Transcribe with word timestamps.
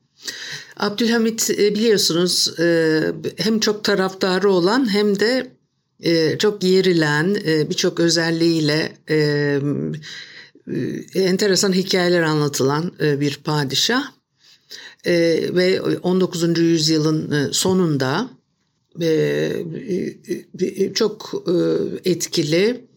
Abdülhamit 0.80 1.50
e, 1.50 1.76
biliyorsunuz 1.76 2.60
e, 2.60 3.02
hem 3.38 3.60
çok 3.60 3.84
taraftarı 3.84 4.52
olan 4.52 4.94
hem 4.94 5.20
de 5.20 5.52
e, 6.00 6.38
çok 6.38 6.64
yerilen 6.64 7.36
birçok 7.70 8.00
özelliğiyle 8.00 8.92
enteresan 11.16 11.74
hikayeler 11.74 12.22
anlatılan 12.22 12.92
bir 13.00 13.40
padişah 13.44 14.04
ve 15.06 15.82
19. 15.82 16.60
yüzyılın 16.60 17.52
sonunda 17.52 18.30
çok 20.94 21.44
etkili 22.06 22.89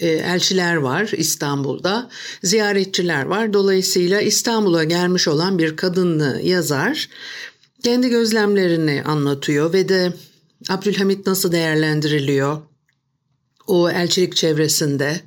elçiler 0.00 0.76
var 0.76 1.10
İstanbul'da, 1.16 2.10
ziyaretçiler 2.42 3.24
var. 3.24 3.52
Dolayısıyla 3.52 4.20
İstanbul'a 4.20 4.84
gelmiş 4.84 5.28
olan 5.28 5.58
bir 5.58 5.76
kadınlı 5.76 6.40
yazar 6.42 7.08
kendi 7.84 8.08
gözlemlerini 8.08 9.02
anlatıyor 9.04 9.72
ve 9.72 9.88
de 9.88 10.12
Abdülhamit 10.68 11.26
nasıl 11.26 11.52
değerlendiriliyor 11.52 12.58
o 13.66 13.90
elçilik 13.90 14.36
çevresinde. 14.36 15.20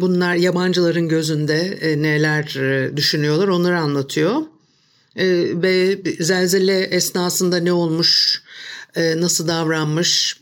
Bunlar 0.00 0.34
yabancıların 0.34 1.08
gözünde 1.08 1.78
neler 2.02 2.46
düşünüyorlar 2.96 3.48
onları 3.48 3.78
anlatıyor. 3.78 4.42
Ve 5.62 5.98
zelzele 6.20 6.80
esnasında 6.80 7.56
ne 7.56 7.72
olmuş, 7.72 8.42
nasıl 8.96 9.48
davranmış, 9.48 10.40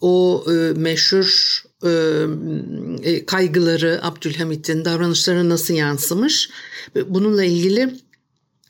o 0.00 0.44
meşhur 0.76 1.62
e, 1.84 3.26
kaygıları 3.26 4.00
Abdülhamit'in 4.02 4.84
davranışlarına 4.84 5.48
nasıl 5.48 5.74
yansımış. 5.74 6.50
Bununla 7.06 7.44
ilgili 7.44 7.94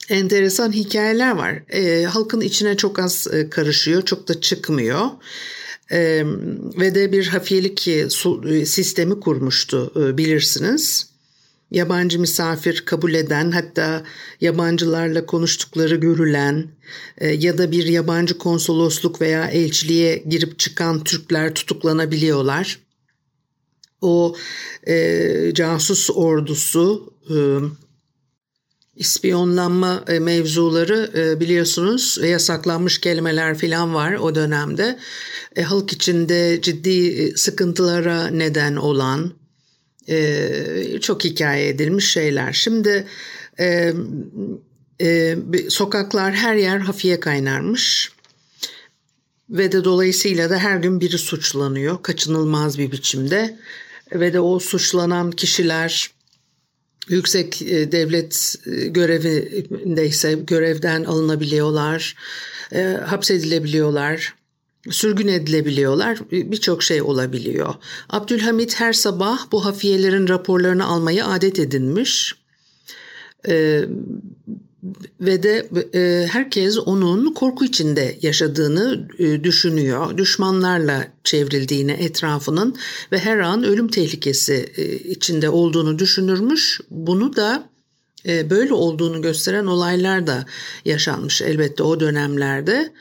enteresan 0.09 0.73
hikayeler 0.73 1.31
var. 1.31 1.63
E, 1.69 2.05
halkın 2.05 2.41
içine 2.41 2.77
çok 2.77 2.99
az 2.99 3.27
e, 3.33 3.51
karışıyor, 3.51 4.03
çok 4.03 4.29
da 4.29 4.41
çıkmıyor. 4.41 5.07
E, 5.93 6.25
ve 6.81 6.95
de 6.95 7.13
bir 7.13 7.27
hafiyelik 7.27 7.81
sistemi 8.69 9.21
kurmuştu 9.21 9.93
e, 9.97 10.19
bilirsiniz. 10.19 11.15
Yabancı 11.71 12.21
misafir 12.21 12.83
kabul 12.85 13.15
eden 13.15 13.51
hatta 13.51 14.05
yabancılarla 14.41 15.27
konuştukları 15.27 15.97
görülen 15.97 16.67
e, 17.19 17.29
ya 17.29 17.59
da 17.59 17.73
bir 17.73 17.87
yabancı 17.87 18.39
konsolosluk 18.39 19.21
veya 19.21 19.47
elçiliğe 19.47 20.25
girip 20.29 20.59
çıkan 20.59 21.05
Türkler 21.05 21.55
tutuklanabiliyorlar 21.55 22.84
o 24.05 24.37
e, 24.87 25.55
casus 25.55 26.11
ordusu 26.11 27.15
e, 27.31 27.37
ispiyonlanma 28.97 30.05
e, 30.09 30.19
mevzuları 30.19 31.11
e, 31.17 31.41
biliyorsunuz 31.41 32.19
yasaklanmış 32.23 32.99
kelimeler 32.99 33.59
falan 33.59 33.95
var 33.95 34.13
o 34.15 34.35
dönemde. 34.35 34.99
E, 35.57 35.63
halk 35.63 35.93
içinde 35.93 36.61
ciddi 36.63 37.09
e, 37.09 37.37
sıkıntılara 37.37 38.27
neden 38.27 38.77
olan 38.77 39.33
e, 40.09 41.01
çok 41.01 41.25
hikaye 41.25 41.69
edilmiş 41.69 42.13
şeyler. 42.13 42.53
Şimdi 42.53 43.07
e, 43.61 43.93
e, 45.01 45.37
sokaklar 45.69 46.35
her 46.35 46.55
yer 46.55 46.79
hafiye 46.79 47.21
kaynarmış 47.21 48.13
ve 49.51 49.73
de 49.73 49.85
dolayısıyla 49.85 50.51
da 50.51 50.59
her 50.59 50.77
gün 50.77 51.01
biri 51.01 51.19
suçlanıyor 51.19 52.03
kaçınılmaz 52.03 52.79
bir 52.79 52.93
biçimde 52.93 53.59
ve 54.13 54.33
de 54.33 54.41
o 54.41 54.59
suçlanan 54.59 55.31
kişiler 55.31 56.11
yüksek 57.09 57.63
e, 57.63 57.93
devlet 57.93 58.57
e, 58.67 58.87
görevindeyse 58.87 60.33
görevden 60.33 61.05
alınabiliyorlar, 61.05 62.17
e, 62.73 62.83
hapsedilebiliyorlar, 63.07 64.35
sürgün 64.91 65.29
edilebiliyorlar, 65.29 66.19
birçok 66.31 66.83
şey 66.83 67.03
olabiliyor. 67.03 67.75
Abdülhamit 68.11 68.81
her 68.81 68.93
sabah 68.93 69.53
bu 69.53 69.65
hafiyelerin 69.65 70.29
raporlarını 70.29 70.87
almayı 70.87 71.25
adet 71.25 71.59
edinmiş 71.59 72.35
ve 75.21 75.43
de 75.43 75.69
e, 75.95 76.27
herkes 76.27 76.79
onun 76.79 77.35
korku 77.35 77.65
içinde 77.65 78.19
yaşadığını 78.23 79.09
e, 79.19 79.45
düşünüyor. 79.45 80.19
Düşmanlarla 80.19 81.09
çevrildiğini 81.25 81.93
etrafının 81.93 82.77
ve 83.13 83.19
her 83.19 83.39
an 83.39 83.65
ölüm 83.65 83.89
tehlikesi 83.89 84.73
e, 84.77 84.97
içinde 84.97 85.51
olduğunu 85.51 85.99
düşünürmüş. 85.99 86.81
Bunu 86.91 87.37
da 87.37 87.75
böyle 88.27 88.73
olduğunu 88.73 89.23
gösteren 89.23 89.67
olaylar 89.67 90.27
da 90.27 90.47
yaşanmış 90.85 91.43
elbette 91.43 91.83
o 91.83 92.01
dönemlerde. 92.01 92.93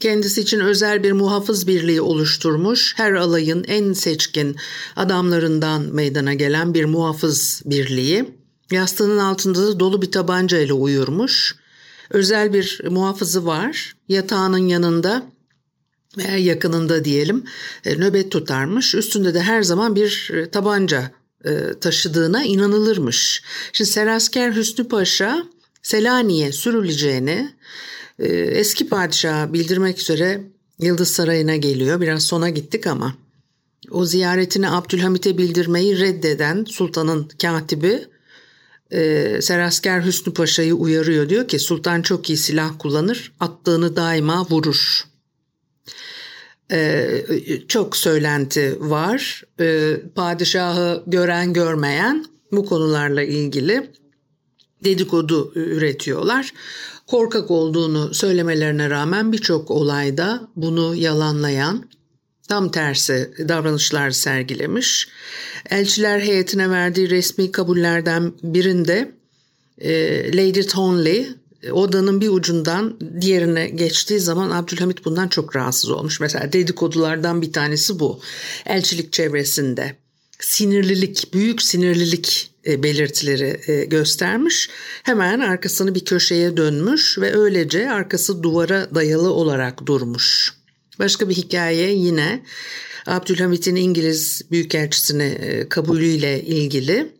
Kendisi 0.00 0.40
için 0.40 0.60
özel 0.60 1.02
bir 1.02 1.12
muhafız 1.12 1.66
birliği 1.66 2.00
oluşturmuş. 2.00 2.94
Her 2.96 3.12
alayın 3.12 3.64
en 3.68 3.92
seçkin 3.92 4.56
adamlarından 4.96 5.82
meydana 5.82 6.34
gelen 6.34 6.74
bir 6.74 6.84
muhafız 6.84 7.62
birliği. 7.64 8.43
Yastığının 8.74 9.18
altında 9.18 9.66
da 9.66 9.80
dolu 9.80 10.02
bir 10.02 10.10
tabanca 10.12 10.58
ile 10.58 10.72
uyurmuş. 10.72 11.56
Özel 12.10 12.52
bir 12.52 12.80
muhafızı 12.90 13.46
var. 13.46 13.96
Yatağının 14.08 14.68
yanında 14.68 15.22
veya 16.16 16.38
yakınında 16.38 17.04
diyelim 17.04 17.44
e, 17.84 17.96
nöbet 17.96 18.32
tutarmış. 18.32 18.94
Üstünde 18.94 19.34
de 19.34 19.40
her 19.40 19.62
zaman 19.62 19.96
bir 19.96 20.30
e, 20.34 20.50
tabanca 20.50 21.10
e, 21.44 21.74
taşıdığına 21.80 22.44
inanılırmış. 22.44 23.42
Şimdi 23.72 23.90
Serasker 23.90 24.56
Hüsnü 24.56 24.88
Paşa 24.88 25.46
Selanik'e 25.82 26.52
sürüleceğini 26.52 27.54
eski 28.18 28.88
padişaha 28.88 29.52
bildirmek 29.52 29.98
üzere 29.98 30.40
Yıldız 30.78 31.08
Sarayı'na 31.08 31.56
geliyor. 31.56 32.00
Biraz 32.00 32.22
sona 32.22 32.50
gittik 32.50 32.86
ama 32.86 33.14
o 33.90 34.04
ziyaretini 34.04 34.70
Abdülhamit'e 34.70 35.38
bildirmeyi 35.38 36.00
reddeden 36.00 36.64
sultanın 36.64 37.28
katibi 37.42 38.04
e, 38.90 39.42
Serasker 39.42 40.04
Hüsnü 40.04 40.34
Paşa'yı 40.34 40.74
uyarıyor. 40.74 41.28
Diyor 41.28 41.48
ki 41.48 41.58
sultan 41.58 42.02
çok 42.02 42.30
iyi 42.30 42.36
silah 42.36 42.72
kullanır, 42.78 43.32
attığını 43.40 43.96
daima 43.96 44.46
vurur. 44.50 45.04
E, 46.72 47.24
çok 47.68 47.96
söylenti 47.96 48.76
var. 48.80 49.42
E, 49.60 49.96
padişahı 50.14 51.02
gören 51.06 51.52
görmeyen 51.52 52.26
bu 52.52 52.66
konularla 52.66 53.22
ilgili 53.22 53.90
dedikodu 54.84 55.52
üretiyorlar. 55.54 56.52
Korkak 57.06 57.50
olduğunu 57.50 58.14
söylemelerine 58.14 58.90
rağmen 58.90 59.32
birçok 59.32 59.70
olayda 59.70 60.48
bunu 60.56 60.94
yalanlayan 60.94 61.84
tam 62.48 62.70
tersi 62.70 63.30
davranışlar 63.48 64.10
sergilemiş. 64.10 65.08
Elçiler 65.70 66.20
heyetine 66.20 66.70
verdiği 66.70 67.10
resmi 67.10 67.52
kabullerden 67.52 68.32
birinde 68.42 69.12
e, 69.78 70.36
Lady 70.36 70.62
Tonley 70.62 71.28
odanın 71.72 72.20
bir 72.20 72.28
ucundan 72.28 72.98
diğerine 73.20 73.68
geçtiği 73.68 74.20
zaman 74.20 74.50
Abdülhamit 74.50 75.04
bundan 75.04 75.28
çok 75.28 75.56
rahatsız 75.56 75.90
olmuş. 75.90 76.20
Mesela 76.20 76.52
dedikodulardan 76.52 77.42
bir 77.42 77.52
tanesi 77.52 77.98
bu. 77.98 78.20
Elçilik 78.66 79.12
çevresinde 79.12 79.96
sinirlilik, 80.40 81.34
büyük 81.34 81.62
sinirlilik 81.62 82.50
e, 82.66 82.82
belirtileri 82.82 83.60
e, 83.66 83.84
göstermiş. 83.84 84.70
Hemen 85.02 85.40
arkasını 85.40 85.94
bir 85.94 86.04
köşeye 86.04 86.56
dönmüş 86.56 87.18
ve 87.18 87.36
öylece 87.36 87.90
arkası 87.90 88.42
duvara 88.42 88.94
dayalı 88.94 89.32
olarak 89.32 89.86
durmuş. 89.86 90.52
Başka 90.98 91.28
bir 91.28 91.34
hikaye 91.34 91.94
yine 91.94 92.42
Abdülhamit'in 93.06 93.76
İngiliz 93.76 94.42
Büyükelçisine 94.50 95.26
e, 95.26 95.68
kabulüyle 95.68 96.42
ilgili. 96.42 97.12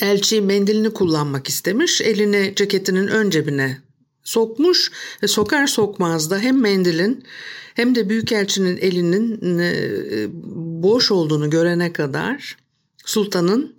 Elçi 0.00 0.40
mendilini 0.40 0.90
kullanmak 0.90 1.48
istemiş. 1.48 2.00
Elini 2.00 2.52
ceketinin 2.56 3.06
ön 3.06 3.30
cebine 3.30 3.78
sokmuş 4.24 4.92
ve 5.22 5.28
sokar 5.28 5.66
sokmaz 5.66 6.30
da 6.30 6.38
hem 6.38 6.60
mendilin 6.60 7.24
hem 7.74 7.94
de 7.94 8.08
Büyükelçinin 8.08 8.76
elinin 8.76 9.58
e, 9.58 10.26
boş 10.82 11.10
olduğunu 11.10 11.50
görene 11.50 11.92
kadar 11.92 12.56
sultanın 13.04 13.76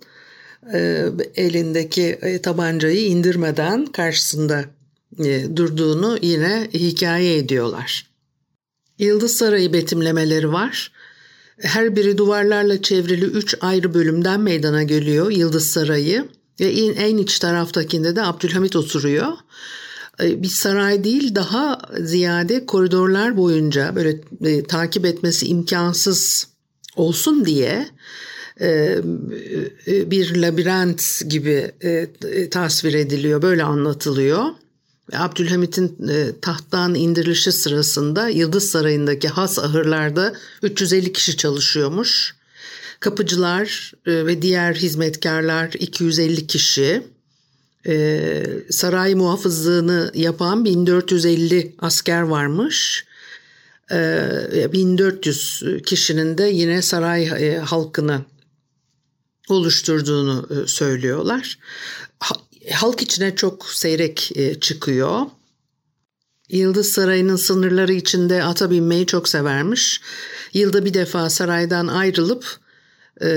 e, 0.72 1.06
elindeki 1.34 2.40
tabancayı 2.42 3.06
indirmeden 3.06 3.86
karşısında 3.86 4.64
durduğunu 5.56 6.18
yine 6.22 6.68
hikaye 6.74 7.36
ediyorlar. 7.36 8.09
Yıldız 9.00 9.36
Sarayı 9.36 9.72
betimlemeleri 9.72 10.52
var. 10.52 10.92
Her 11.58 11.96
biri 11.96 12.18
duvarlarla 12.18 12.82
çevrili 12.82 13.24
üç 13.24 13.54
ayrı 13.60 13.94
bölümden 13.94 14.40
meydana 14.40 14.82
geliyor 14.82 15.30
Yıldız 15.30 15.66
Sarayı. 15.66 16.28
Ve 16.60 16.66
en, 16.72 17.18
iç 17.18 17.38
taraftakinde 17.38 18.16
de 18.16 18.22
Abdülhamit 18.22 18.76
oturuyor. 18.76 19.32
Bir 20.20 20.48
saray 20.48 21.04
değil 21.04 21.34
daha 21.34 21.80
ziyade 22.00 22.66
koridorlar 22.66 23.36
boyunca 23.36 23.96
böyle 23.96 24.20
e, 24.44 24.64
takip 24.64 25.04
etmesi 25.04 25.46
imkansız 25.46 26.48
olsun 26.96 27.44
diye 27.44 27.86
e, 28.60 28.98
e, 29.86 30.10
bir 30.10 30.36
labirent 30.36 31.22
gibi 31.28 31.72
e, 31.82 32.50
tasvir 32.50 32.94
ediliyor, 32.94 33.42
böyle 33.42 33.62
anlatılıyor. 33.64 34.44
Abdülhamit'in 35.12 36.08
e, 36.08 36.40
tahttan 36.40 36.94
indirilişi 36.94 37.52
sırasında 37.52 38.28
Yıldız 38.28 38.70
Sarayı'ndaki 38.70 39.28
has 39.28 39.58
ahırlarda 39.58 40.34
350 40.62 41.12
kişi 41.12 41.36
çalışıyormuş. 41.36 42.34
Kapıcılar 43.00 43.92
e, 44.06 44.26
ve 44.26 44.42
diğer 44.42 44.74
hizmetkarlar 44.74 45.72
250 45.78 46.46
kişi. 46.46 47.02
E, 47.86 48.42
saray 48.70 49.14
muhafızlığını 49.14 50.10
yapan 50.14 50.64
1450 50.64 51.74
asker 51.78 52.22
varmış. 52.22 53.04
1400 53.90 55.64
kişinin 55.86 56.38
de 56.38 56.44
yine 56.44 56.82
saray 56.82 57.56
halkını 57.56 58.24
oluşturduğunu 59.48 60.48
söylüyorlar 60.66 61.58
halk 62.72 63.02
içine 63.02 63.36
çok 63.36 63.66
seyrek 63.66 64.32
e, 64.34 64.60
çıkıyor. 64.60 65.20
Yıldız 66.48 66.88
Sarayı'nın 66.92 67.36
sınırları 67.36 67.92
içinde 67.92 68.44
ata 68.44 68.70
binmeyi 68.70 69.06
çok 69.06 69.28
severmiş. 69.28 70.00
Yılda 70.52 70.84
bir 70.84 70.94
defa 70.94 71.30
saraydan 71.30 71.86
ayrılıp 71.86 72.58
e, 73.20 73.28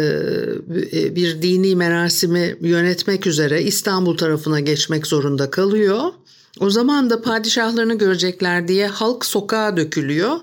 e, 0.94 1.16
bir 1.16 1.42
dini 1.42 1.76
merasimi 1.76 2.58
yönetmek 2.62 3.28
üzere 3.28 3.64
İstanbul 3.64 4.18
tarafına 4.18 4.60
geçmek 4.60 5.08
zorunda 5.08 5.50
kalıyor. 5.50 6.02
O 6.60 6.70
zaman 6.70 7.10
da 7.10 7.22
padişahlarını 7.22 7.98
görecekler 7.98 8.68
diye 8.68 8.88
halk 8.88 9.26
sokağa 9.26 9.78
dökülüyor. 9.78 10.38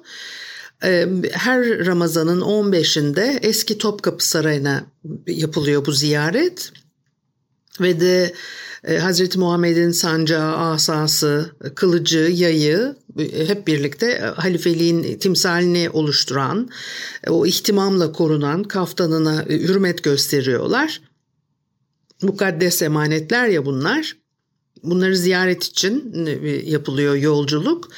Her 1.33 1.87
Ramazan'ın 1.87 2.41
15'inde 2.41 3.39
eski 3.43 3.79
Topkapı 3.79 4.29
Sarayı'na 4.29 4.85
yapılıyor 5.27 5.87
bu 5.87 5.93
ziyaret. 5.93 6.73
Ve 7.81 8.01
de 8.01 8.35
Hazreti 8.87 9.39
Muhammed'in 9.39 9.91
sancağı, 9.91 10.57
asası, 10.57 11.51
kılıcı, 11.75 12.19
yayı 12.19 12.97
e, 13.19 13.49
hep 13.49 13.67
birlikte 13.67 14.07
e, 14.07 14.21
halifeliğin 14.21 15.19
timsalini 15.19 15.91
oluşturan, 15.91 16.71
o 17.29 17.47
ihtimamla 17.47 18.13
korunan 18.13 18.63
kaftanına 18.63 19.45
hürmet 19.45 20.03
gösteriyorlar. 20.03 21.01
Mukaddes 22.23 22.83
emanetler 22.83 23.49
ya 23.49 23.67
bunlar. 23.67 24.17
Bunları 24.83 25.17
ziyaret 25.17 25.65
için 25.65 26.27
yapılıyor 26.65 27.15
yolculuk. 27.15 27.89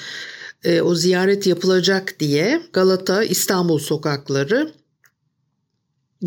O 0.82 0.94
ziyaret 0.94 1.46
yapılacak 1.46 2.20
diye 2.20 2.62
Galata, 2.72 3.24
İstanbul 3.24 3.78
sokakları 3.78 4.72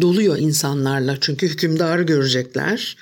doluyor 0.02 0.38
insanlarla 0.38 1.18
çünkü 1.22 1.48
hükümdarı 1.48 2.04
görecekler. 2.04 2.98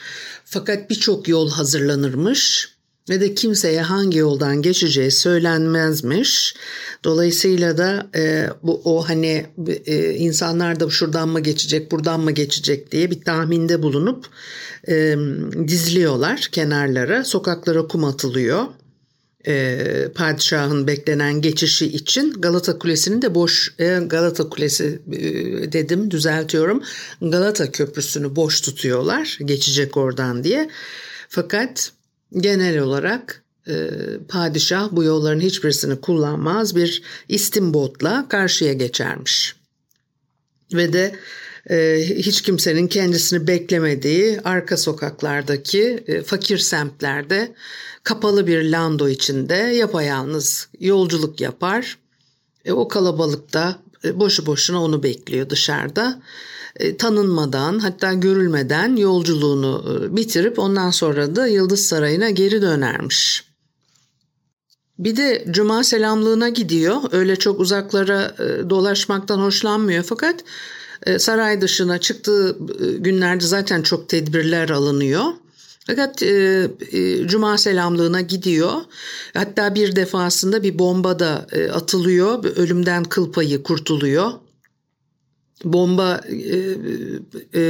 Fakat 0.53 0.89
birçok 0.89 1.27
yol 1.27 1.49
hazırlanırmış 1.49 2.73
ve 3.09 3.21
de 3.21 3.35
kimseye 3.35 3.81
hangi 3.81 4.17
yoldan 4.17 4.61
geçeceği 4.61 5.11
söylenmezmiş. 5.11 6.55
Dolayısıyla 7.03 7.77
da 7.77 8.07
e, 8.15 8.49
bu 8.63 8.81
o 8.85 9.09
hani 9.09 9.45
e, 9.85 10.13
insanlar 10.13 10.79
da 10.79 10.89
şuradan 10.89 11.29
mı 11.29 11.39
geçecek, 11.39 11.91
buradan 11.91 12.19
mı 12.19 12.31
geçecek 12.31 12.91
diye 12.91 13.11
bir 13.11 13.21
tahminde 13.21 13.83
bulunup 13.83 14.25
e, 14.87 15.15
diziliyorlar 15.67 16.49
kenarlara, 16.51 17.23
sokaklara 17.23 17.87
kum 17.87 18.05
atılıyor 18.05 18.65
e, 19.47 20.07
padişahın 20.15 20.87
beklenen 20.87 21.41
geçişi 21.41 21.85
için 21.85 22.31
Galata 22.31 22.79
Kulesi'nin 22.79 23.21
de 23.21 23.35
boş 23.35 23.73
e, 23.79 23.99
Galata 24.07 24.49
Kulesi 24.49 24.99
e, 25.11 25.21
dedim 25.71 26.11
düzeltiyorum 26.11 26.83
Galata 27.21 27.71
Köprüsü'nü 27.71 28.35
boş 28.35 28.61
tutuyorlar 28.61 29.37
geçecek 29.45 29.97
oradan 29.97 30.43
diye. 30.43 30.69
Fakat 31.29 31.91
genel 32.37 32.79
olarak 32.79 33.43
e, 33.67 33.89
padişah 34.29 34.89
bu 34.91 35.03
yolların 35.03 35.39
hiçbirisini 35.39 36.01
kullanmaz 36.01 36.75
bir 36.75 37.01
istimbotla 37.29 38.25
karşıya 38.29 38.73
geçermiş. 38.73 39.55
Ve 40.73 40.93
de 40.93 41.15
e, 41.69 41.99
hiç 42.15 42.41
kimsenin 42.41 42.87
kendisini 42.87 43.47
beklemediği 43.47 44.39
arka 44.43 44.77
sokaklardaki 44.77 46.03
e, 46.07 46.21
fakir 46.21 46.57
semtlerde 46.57 47.53
kapalı 48.03 48.47
bir 48.47 48.71
lando 48.71 49.09
içinde 49.09 49.53
yapayalnız 49.53 50.67
yolculuk 50.79 51.41
yapar. 51.41 51.97
E, 52.65 52.71
o 52.71 52.87
kalabalıkta 52.87 53.79
e, 54.05 54.19
boşu 54.19 54.45
boşuna 54.45 54.83
onu 54.83 55.03
bekliyor 55.03 55.49
dışarıda. 55.49 56.21
E, 56.75 56.97
tanınmadan 56.97 57.79
hatta 57.79 58.13
görülmeden 58.13 58.95
yolculuğunu 58.95 59.85
e, 59.89 60.15
bitirip 60.15 60.59
ondan 60.59 60.89
sonra 60.89 61.35
da 61.35 61.47
Yıldız 61.47 61.85
Sarayı'na 61.85 62.29
geri 62.29 62.61
dönermiş. 62.61 63.53
Bir 64.99 65.17
de 65.17 65.45
cuma 65.51 65.83
selamlığına 65.83 66.49
gidiyor. 66.49 67.01
Öyle 67.11 67.35
çok 67.35 67.59
uzaklara 67.59 68.35
e, 68.39 68.69
dolaşmaktan 68.69 69.39
hoşlanmıyor 69.39 70.03
fakat 70.03 70.43
e, 71.05 71.19
saray 71.19 71.61
dışına 71.61 71.97
çıktığı 71.97 72.57
e, 72.79 72.97
günlerde 72.97 73.45
zaten 73.45 73.81
çok 73.81 74.09
tedbirler 74.09 74.69
alınıyor. 74.69 75.23
Fakat 75.87 76.23
e, 76.23 76.67
e, 76.91 77.27
cuma 77.27 77.57
selamlığına 77.57 78.21
gidiyor. 78.21 78.73
Hatta 79.33 79.75
bir 79.75 79.95
defasında 79.95 80.63
bir 80.63 80.79
bomba 80.79 81.19
da 81.19 81.47
e, 81.51 81.69
atılıyor. 81.69 82.43
Ölümden 82.55 83.03
kıl 83.03 83.31
payı 83.31 83.63
kurtuluyor. 83.63 84.31
Bomba 85.63 86.21
e, 86.29 86.57
e, 87.59 87.63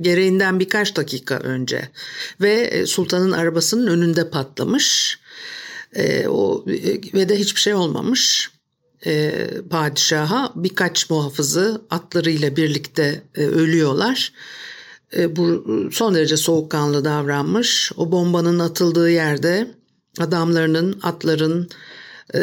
gereğinden 0.00 0.60
birkaç 0.60 0.96
dakika 0.96 1.38
önce 1.38 1.88
ve 2.40 2.52
e, 2.52 2.86
sultanın 2.86 3.32
arabasının 3.32 3.86
önünde 3.86 4.30
patlamış. 4.30 5.18
E, 5.94 6.28
o 6.28 6.64
e, 6.68 7.14
ve 7.14 7.28
de 7.28 7.38
hiçbir 7.38 7.60
şey 7.60 7.74
olmamış. 7.74 8.50
E, 9.06 9.48
padişaha 9.70 10.52
birkaç 10.56 11.10
muhafızı 11.10 11.82
atlarıyla 11.90 12.56
birlikte 12.56 13.22
e, 13.34 13.42
ölüyorlar. 13.46 14.32
E, 15.16 15.36
bu 15.36 15.64
son 15.92 16.14
derece 16.14 16.36
soğukkanlı 16.36 17.04
davranmış. 17.04 17.92
O 17.96 18.12
bombanın 18.12 18.58
atıldığı 18.58 19.10
yerde 19.10 19.70
adamlarının, 20.18 21.00
atların 21.02 21.68
e, 22.34 22.40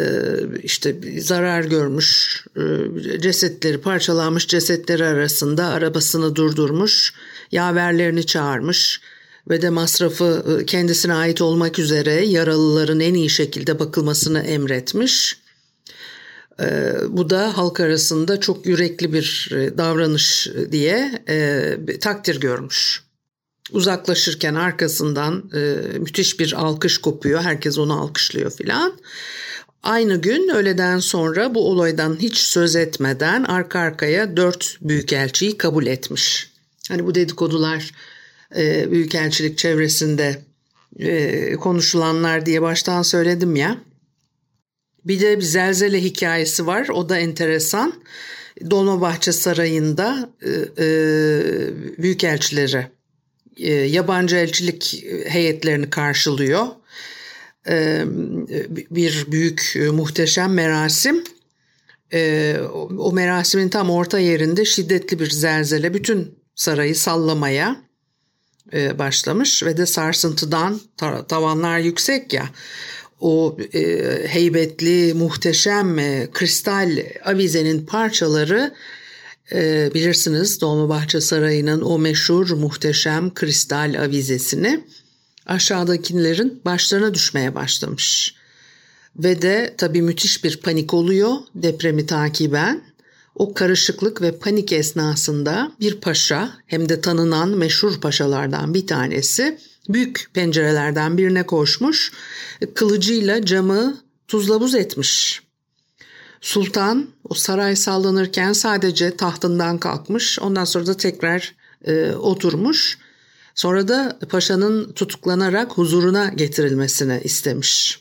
işte 0.62 1.00
zarar 1.20 1.64
görmüş 1.64 2.40
e, 2.56 2.62
cesetleri 3.20 3.78
parçalanmış 3.80 4.48
cesetleri 4.48 5.04
arasında 5.04 5.64
arabasını 5.64 6.36
durdurmuş 6.36 7.14
yaverlerini 7.52 8.26
çağırmış 8.26 9.00
ve 9.50 9.62
de 9.62 9.70
masrafı 9.70 10.62
kendisine 10.66 11.14
ait 11.14 11.40
olmak 11.40 11.78
üzere 11.78 12.12
yaralıların 12.12 13.00
en 13.00 13.14
iyi 13.14 13.30
şekilde 13.30 13.78
bakılmasını 13.78 14.40
emretmiş. 14.40 15.43
E, 16.60 16.94
bu 17.08 17.30
da 17.30 17.58
halk 17.58 17.80
arasında 17.80 18.40
çok 18.40 18.66
yürekli 18.66 19.12
bir 19.12 19.50
e, 19.52 19.78
davranış 19.78 20.50
diye 20.72 21.22
e, 21.28 21.98
takdir 22.00 22.40
görmüş. 22.40 23.02
Uzaklaşırken 23.72 24.54
arkasından 24.54 25.50
e, 25.54 25.58
müthiş 25.98 26.40
bir 26.40 26.52
alkış 26.52 26.98
kopuyor. 26.98 27.42
Herkes 27.42 27.78
onu 27.78 28.00
alkışlıyor 28.00 28.50
filan. 28.50 28.92
Aynı 29.82 30.16
gün 30.16 30.48
öğleden 30.48 30.98
sonra 30.98 31.54
bu 31.54 31.68
olaydan 31.70 32.16
hiç 32.20 32.36
söz 32.36 32.76
etmeden 32.76 33.44
arka 33.44 33.78
arkaya 33.78 34.36
dört 34.36 34.76
büyükelçiyi 34.80 35.58
kabul 35.58 35.86
etmiş. 35.86 36.50
Hani 36.88 37.06
bu 37.06 37.14
dedikodular 37.14 37.90
e, 38.56 38.90
büyükelçilik 38.90 39.58
çevresinde 39.58 40.42
e, 40.98 41.52
konuşulanlar 41.52 42.46
diye 42.46 42.62
baştan 42.62 43.02
söyledim 43.02 43.56
ya. 43.56 43.78
Bir 45.04 45.20
de 45.20 45.38
bir 45.38 45.42
zelzele 45.42 46.02
hikayesi 46.02 46.66
var. 46.66 46.88
O 46.88 47.08
da 47.08 47.18
enteresan. 47.18 48.02
Dolmabahçe 48.70 49.32
Sarayı'nda 49.32 50.30
e, 50.42 50.50
e, 50.78 50.88
büyükelçileri, 52.02 52.86
e, 53.56 53.72
yabancı 53.72 54.36
elçilik 54.36 55.04
heyetlerini 55.26 55.90
karşılıyor. 55.90 56.66
E, 57.68 58.04
bir 58.90 59.26
büyük 59.28 59.72
e, 59.76 59.88
muhteşem 59.88 60.54
merasim. 60.54 61.24
E, 62.12 62.56
o 62.98 63.12
merasimin 63.12 63.68
tam 63.68 63.90
orta 63.90 64.18
yerinde 64.18 64.64
şiddetli 64.64 65.18
bir 65.18 65.30
zelzele 65.30 65.94
bütün 65.94 66.38
sarayı 66.54 66.96
sallamaya 66.96 67.76
e, 68.72 68.98
başlamış 68.98 69.62
ve 69.62 69.76
de 69.76 69.86
sarsıntıdan 69.86 70.80
tavanlar 71.28 71.78
yüksek 71.78 72.32
ya 72.32 72.48
o 73.24 73.56
e, 73.74 73.80
heybetli, 74.28 75.14
muhteşem 75.14 75.98
e, 75.98 76.28
kristal 76.32 76.98
avizenin 77.24 77.86
parçaları 77.86 78.74
e, 79.52 79.90
bilirsiniz 79.94 80.60
Dolmabahçe 80.60 81.20
Sarayı'nın 81.20 81.80
o 81.80 81.98
meşhur 81.98 82.50
muhteşem 82.50 83.34
kristal 83.34 83.96
avizesini 84.00 84.84
aşağıdakilerin 85.46 86.60
başlarına 86.64 87.14
düşmeye 87.14 87.54
başlamış. 87.54 88.34
Ve 89.16 89.42
de 89.42 89.74
tabii 89.78 90.02
müthiş 90.02 90.44
bir 90.44 90.56
panik 90.56 90.94
oluyor 90.94 91.36
depremi 91.54 92.06
takiben. 92.06 92.82
O 93.34 93.54
karışıklık 93.54 94.22
ve 94.22 94.38
panik 94.38 94.72
esnasında 94.72 95.72
bir 95.80 96.00
paşa 96.00 96.50
hem 96.66 96.88
de 96.88 97.00
tanınan 97.00 97.48
meşhur 97.48 98.00
paşalardan 98.00 98.74
bir 98.74 98.86
tanesi 98.86 99.58
büyük 99.88 100.30
pencerelerden 100.34 101.18
birine 101.18 101.46
koşmuş, 101.46 102.12
kılıcıyla 102.74 103.44
camı 103.44 103.96
tuzla 104.28 104.60
buz 104.60 104.74
etmiş. 104.74 105.42
Sultan 106.40 107.08
o 107.24 107.34
saray 107.34 107.76
sallanırken 107.76 108.52
sadece 108.52 109.16
tahtından 109.16 109.78
kalkmış, 109.78 110.38
ondan 110.38 110.64
sonra 110.64 110.86
da 110.86 110.96
tekrar 110.96 111.54
e, 111.84 112.12
oturmuş. 112.12 112.98
Sonra 113.54 113.88
da 113.88 114.18
paşanın 114.30 114.92
tutuklanarak 114.92 115.72
huzuruna 115.72 116.28
getirilmesini 116.28 117.20
istemiş. 117.24 118.00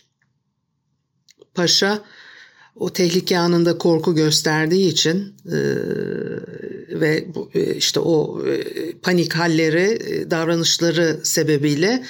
Paşa 1.53 2.01
o 2.75 2.93
tehlike 2.93 3.37
anında 3.37 3.77
korku 3.77 4.15
gösterdiği 4.15 4.89
için 4.89 5.33
e, 5.45 5.57
ve 6.99 7.27
e, 7.53 7.75
işte 7.75 7.99
o 7.99 8.45
e, 8.47 8.63
panik 9.01 9.33
halleri, 9.33 9.99
e, 10.07 10.31
davranışları 10.31 11.19
sebebiyle 11.23 12.03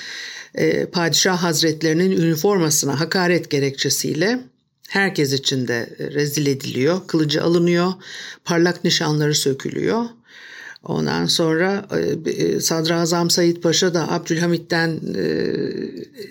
e, 0.56 0.86
padişah 0.86 1.44
hazretlerinin 1.44 2.12
üniformasına 2.12 3.00
hakaret 3.00 3.50
gerekçesiyle 3.50 4.40
herkes 4.90 5.34
için 5.34 5.68
de 5.68 5.90
rezil 6.00 6.46
ediliyor. 6.46 7.02
Kılıcı 7.08 7.44
alınıyor, 7.44 7.94
parlak 8.46 8.84
nişanları 8.84 9.36
sökülüyor. 9.36 10.06
Ondan 10.84 11.26
sonra 11.26 11.88
e, 12.26 12.60
Sadrazam 12.60 13.30
Said 13.30 13.58
Paşa 13.58 13.94
da 13.94 14.12
Abdülhamit'ten 14.12 15.00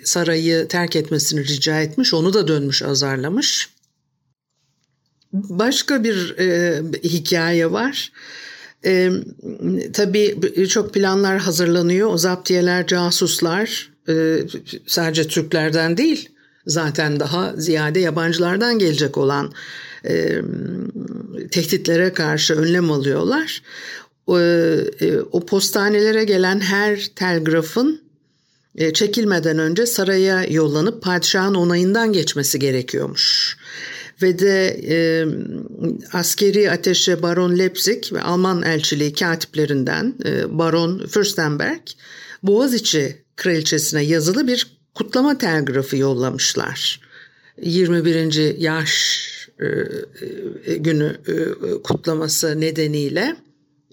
sarayı 0.03 0.67
terk 0.67 0.95
etmesini 0.95 1.47
rica 1.47 1.81
etmiş. 1.81 2.13
Onu 2.13 2.33
da 2.33 2.47
dönmüş 2.47 2.83
azarlamış. 2.83 3.72
Başka 5.33 6.03
bir 6.03 6.35
e, 6.39 6.81
hikaye 7.03 7.71
var. 7.71 8.11
E, 8.85 9.11
tabii 9.93 10.37
çok 10.69 10.93
planlar 10.93 11.39
hazırlanıyor. 11.39 12.13
O 12.13 12.17
zaptiyeler, 12.17 12.87
casuslar 12.87 13.91
e, 14.09 14.39
sadece 14.87 15.27
Türklerden 15.27 15.97
değil 15.97 16.29
zaten 16.67 17.19
daha 17.19 17.53
ziyade 17.57 17.99
yabancılardan 17.99 18.79
gelecek 18.79 19.17
olan 19.17 19.53
e, 20.05 20.41
tehditlere 21.51 22.13
karşı 22.13 22.55
önlem 22.55 22.91
alıyorlar. 22.91 23.61
O, 24.27 24.39
e, 24.39 25.21
o 25.31 25.45
postanelere 25.45 26.23
gelen 26.23 26.59
her 26.59 27.05
telgrafın 27.15 28.01
e, 28.75 28.93
çekilmeden 28.93 29.59
önce 29.59 29.85
saraya 29.85 30.43
yollanıp 30.43 31.01
padişahın 31.01 31.55
onayından 31.55 32.13
geçmesi 32.13 32.59
gerekiyormuş 32.59 33.57
ve 34.21 34.39
de 34.39 34.79
e, 34.87 34.97
askeri 36.13 36.71
ateşe 36.71 37.21
Baron 37.21 37.57
Leipzig 37.57 38.13
ve 38.13 38.21
Alman 38.21 38.63
elçiliği 38.63 39.13
katiplerinden 39.13 40.15
e, 40.25 40.57
Baron 40.57 41.05
Fürstenberg 41.07 41.81
Boğaziçi 42.43 43.23
kraliçesine 43.35 44.03
yazılı 44.03 44.47
bir 44.47 44.77
kutlama 44.95 45.37
telgrafı 45.37 45.97
yollamışlar. 45.97 46.99
21. 47.61 48.57
yaş 48.57 49.29
e, 49.59 50.75
günü 50.75 51.17
e, 51.27 51.33
kutlaması 51.83 52.61
nedeniyle 52.61 53.35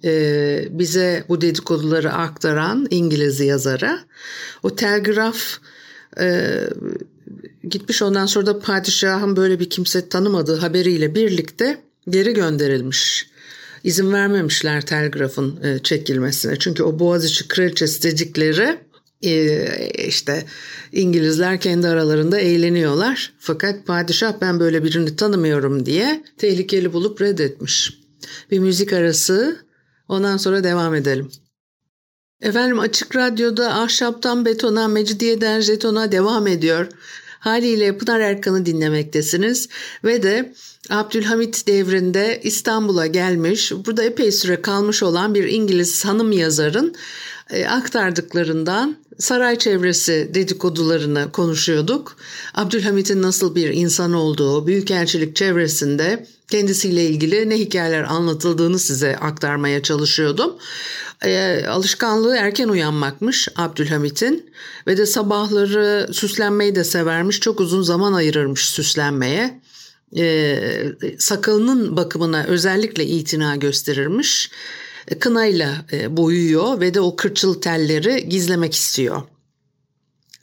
e, 0.05 0.65
bize 0.71 1.25
bu 1.29 1.41
dedikoduları 1.41 2.13
aktaran 2.13 2.87
İngiliz 2.91 3.41
yazara 3.41 3.99
o 4.63 4.77
telgraf 4.77 5.59
e, 6.21 6.59
gitmiş 7.69 8.03
ondan 8.03 8.27
sonra 8.27 8.47
da 8.47 8.59
padişahın 8.59 9.37
böyle 9.37 9.61
bir 9.61 9.71
kimse 9.71 10.09
tanımadığı 10.09 10.57
haberiyle 10.57 11.15
birlikte 11.15 11.83
geri 12.09 12.35
gönderilmiş. 12.35 13.31
İzin 13.85 14.13
vermemişler 14.13 14.87
telgrafın 14.87 15.63
e, 15.63 15.79
çekilmesine. 15.79 16.59
Çünkü 16.59 16.83
o 16.83 16.99
Boğaziçi 16.99 17.49
kraliçesi 17.49 18.03
dedikleri 18.03 18.79
e, 19.23 19.67
işte 20.07 20.45
İngilizler 20.93 21.61
kendi 21.61 21.89
aralarında 21.89 22.39
eğleniyorlar. 22.39 23.33
Fakat 23.39 23.87
padişah 23.87 24.35
ben 24.41 24.61
böyle 24.61 24.85
birini 24.85 25.17
tanımıyorum 25.17 25.87
diye 25.87 26.25
tehlikeli 26.39 26.93
bulup 26.93 27.21
reddetmiş. 27.21 28.01
Bir 28.51 28.59
müzik 28.59 28.93
arası 28.93 29.57
ondan 30.09 30.37
sonra 30.37 30.65
devam 30.65 30.95
edelim. 30.95 31.31
Efendim 32.43 32.81
Açık 32.81 33.17
Radyo'da 33.17 33.75
ahşaptan 33.75 34.45
betona, 34.45 34.89
mecidiyeden 34.89 35.61
jetona 35.61 36.13
devam 36.13 36.47
ediyor. 36.47 36.87
Haliyle 37.41 37.99
Pınar 37.99 38.21
Erkan'ı 38.21 38.67
dinlemektesiniz. 38.67 39.69
Ve 40.05 40.23
de 40.23 40.55
Abdülhamit 40.91 41.67
devrinde 41.67 42.41
İstanbul'a 42.43 43.07
gelmiş, 43.07 43.73
burada 43.87 44.05
epey 44.05 44.33
süre 44.33 44.63
kalmış 44.63 45.03
olan 45.03 45.35
bir 45.35 45.45
İngiliz 45.45 46.05
hanım 46.05 46.33
yazarın 46.33 46.95
e, 47.51 47.67
aktardıklarından 47.67 48.97
saray 49.21 49.59
çevresi 49.59 50.31
dedikodularını 50.35 51.33
konuşuyorduk. 51.33 52.17
Abdülhamit'in 52.55 53.23
nasıl 53.23 53.55
bir 53.55 53.71
insan 53.71 54.13
olduğu, 54.13 54.67
büyükelçilik 54.67 55.37
çevresinde 55.37 56.27
kendisiyle 56.49 57.05
ilgili 57.05 57.51
ne 57.51 57.59
hikayeler 57.59 58.03
anlatıldığını 58.03 58.79
size 58.79 59.17
aktarmaya 59.17 59.83
çalışıyordum. 59.83 60.57
E, 61.25 61.65
alışkanlığı 61.69 62.37
erken 62.37 62.69
uyanmakmış 62.69 63.49
Abdülhamit'in 63.57 64.51
ve 64.87 64.97
de 64.97 65.07
sabahları 65.07 66.09
süslenmeyi 66.13 66.75
de 66.75 66.85
severmiş. 66.85 67.41
Çok 67.41 67.61
uzun 67.61 67.83
zaman 67.83 68.13
ayırırmış 68.13 68.69
süslenmeye. 68.69 69.61
E, 70.17 70.59
sakalının 71.19 71.97
bakımına 71.97 72.45
özellikle 72.45 73.07
itina 73.07 73.57
gösterirmiş. 73.57 74.51
E, 75.11 75.19
kınayla 75.19 75.85
e, 75.93 76.17
boyuyor 76.17 76.81
ve 76.81 76.95
de 76.95 77.01
o 77.01 77.17
kırçıl 77.17 77.61
telleri 77.61 78.29
gizlemek 78.29 78.75
istiyor. 78.75 79.23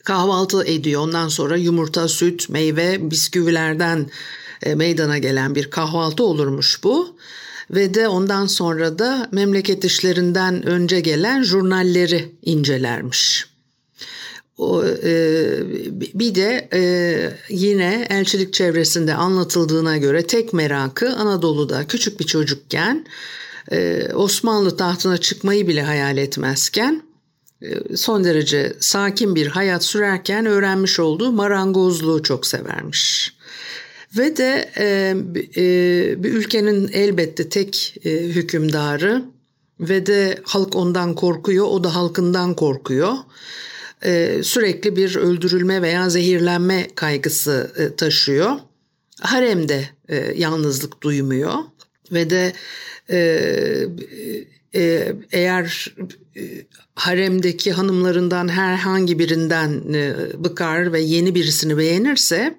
Kahvaltı 0.04 0.64
ediyor. 0.64 1.02
Ondan 1.02 1.28
sonra 1.28 1.56
yumurta, 1.56 2.08
süt, 2.08 2.48
meyve, 2.48 3.10
bisküvilerden 3.10 4.10
e, 4.62 4.74
meydana 4.74 5.18
gelen 5.18 5.54
bir 5.54 5.70
kahvaltı 5.70 6.24
olurmuş 6.24 6.84
bu. 6.84 7.16
Ve 7.70 7.94
de 7.94 8.08
ondan 8.08 8.46
sonra 8.46 8.98
da 8.98 9.28
memleket 9.32 9.84
işlerinden 9.84 10.66
önce 10.66 11.00
gelen 11.00 11.42
jurnalleri 11.42 12.34
incelermiş. 12.42 13.46
O, 14.58 14.84
e, 14.84 15.12
bir 16.14 16.34
de 16.34 16.68
e, 16.72 16.82
yine 17.48 18.06
elçilik 18.10 18.52
çevresinde 18.52 19.14
anlatıldığına 19.14 19.96
göre 19.96 20.26
tek 20.26 20.52
merakı 20.52 21.08
Anadolu'da 21.08 21.86
küçük 21.86 22.20
bir 22.20 22.24
çocukken 22.26 23.06
Osmanlı 24.14 24.76
tahtına 24.76 25.18
çıkmayı 25.18 25.68
bile 25.68 25.82
hayal 25.82 26.16
etmezken 26.16 27.02
e, 27.62 27.96
son 27.96 28.24
derece 28.24 28.76
sakin 28.80 29.34
bir 29.34 29.46
hayat 29.46 29.84
sürerken 29.84 30.46
öğrenmiş 30.46 31.00
olduğu 31.00 31.32
marangozluğu 31.32 32.22
çok 32.22 32.46
severmiş. 32.46 33.34
Ve 34.16 34.36
de 34.36 34.70
e, 34.78 35.14
e, 35.56 36.22
bir 36.22 36.32
ülkenin 36.32 36.90
elbette 36.92 37.48
tek 37.48 37.94
e, 38.04 38.10
hükümdarı 38.10 39.24
ve 39.80 40.06
de 40.06 40.38
halk 40.44 40.76
ondan 40.76 41.14
korkuyor, 41.14 41.66
o 41.66 41.84
da 41.84 41.94
halkından 41.94 42.54
korkuyor. 42.54 43.14
E, 44.04 44.40
sürekli 44.42 44.96
bir 44.96 45.16
öldürülme 45.16 45.82
veya 45.82 46.10
zehirlenme 46.10 46.88
kaygısı 46.94 47.72
e, 47.76 47.96
taşıyor. 47.96 48.50
Haremde 49.20 49.88
e, 50.08 50.16
yalnızlık 50.36 51.02
duymuyor 51.02 51.54
ve 52.12 52.30
de 52.30 52.52
e, 53.10 53.18
e, 54.74 55.12
eğer 55.32 55.94
e, 56.36 56.42
haremdeki 56.94 57.72
hanımlarından 57.72 58.48
herhangi 58.48 59.18
birinden 59.18 59.94
e, 59.94 60.14
bıkar 60.44 60.92
ve 60.92 61.00
yeni 61.00 61.34
birisini 61.34 61.78
beğenirse 61.78 62.58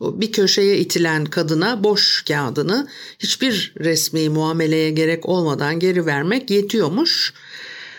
bir 0.00 0.32
köşeye 0.32 0.78
itilen 0.78 1.24
kadına 1.24 1.84
boş 1.84 2.22
kağıdını 2.22 2.88
hiçbir 3.18 3.74
resmi 3.80 4.28
muameleye 4.28 4.90
gerek 4.90 5.28
olmadan 5.28 5.78
geri 5.78 6.06
vermek 6.06 6.50
yetiyormuş. 6.50 7.34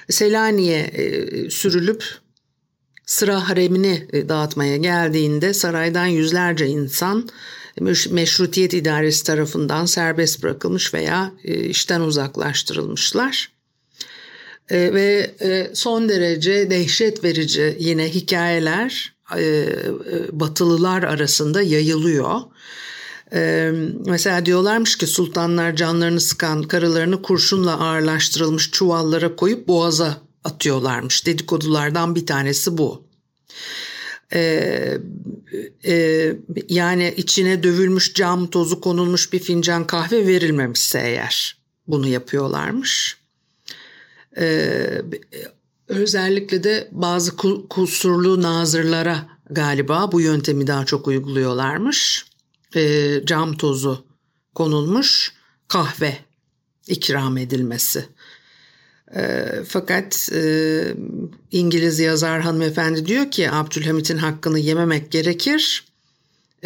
Selanik'e 0.09 0.73
e, 0.73 1.49
sürülüp 1.49 2.03
sıra 3.05 3.49
haremini 3.49 4.07
dağıtmaya 4.29 4.77
geldiğinde 4.77 5.53
saraydan 5.53 6.05
yüzlerce 6.05 6.67
insan 6.67 7.29
meşrutiyet 8.09 8.73
idaresi 8.73 9.23
tarafından 9.23 9.85
serbest 9.85 10.43
bırakılmış 10.43 10.93
veya 10.93 11.31
e, 11.43 11.55
işten 11.55 12.01
uzaklaştırılmışlar. 12.01 13.53
Ve 14.71 15.35
son 15.73 16.09
derece 16.09 16.69
dehşet 16.69 17.23
verici 17.23 17.77
yine 17.79 18.09
hikayeler 18.09 19.13
batılılar 20.31 21.03
arasında 21.03 21.61
yayılıyor. 21.61 22.41
mesela 24.05 24.45
diyorlarmış 24.45 24.97
ki 24.97 25.07
sultanlar 25.07 25.75
canlarını 25.75 26.21
sıkan 26.21 26.63
karılarını 26.63 27.21
kurşunla 27.21 27.79
ağırlaştırılmış 27.79 28.71
çuvallara 28.71 29.35
koyup 29.35 29.67
boğaza 29.67 30.21
atıyorlarmış. 30.43 31.25
Dedikodulardan 31.25 32.15
bir 32.15 32.25
tanesi 32.25 32.77
bu. 32.77 33.03
Ee, 34.33 34.97
e, 35.85 36.33
yani 36.69 37.13
içine 37.17 37.63
dövülmüş 37.63 38.13
cam 38.13 38.47
tozu 38.47 38.81
konulmuş 38.81 39.33
bir 39.33 39.39
fincan 39.39 39.87
kahve 39.87 40.27
verilmemişse 40.27 40.99
eğer 40.99 41.57
bunu 41.87 42.07
yapıyorlarmış. 42.07 43.17
Ee, 44.37 45.01
özellikle 45.87 46.63
de 46.63 46.87
bazı 46.91 47.35
kusurlu 47.69 48.41
nazırlara 48.41 49.27
galiba 49.49 50.11
bu 50.11 50.21
yöntemi 50.21 50.67
daha 50.67 50.85
çok 50.85 51.07
uyguluyorlarmış. 51.07 52.25
Ee, 52.75 53.21
cam 53.25 53.57
tozu 53.57 54.05
konulmuş 54.55 55.33
kahve 55.67 56.17
ikram 56.87 57.37
edilmesi. 57.37 58.05
E, 59.15 59.45
fakat 59.67 60.29
e, 60.33 60.83
İngiliz 61.51 61.99
yazar 61.99 62.41
hanımefendi 62.41 63.05
diyor 63.05 63.31
ki 63.31 63.51
Abdülhamit'in 63.51 64.17
hakkını 64.17 64.59
yememek 64.59 65.11
gerekir. 65.11 65.85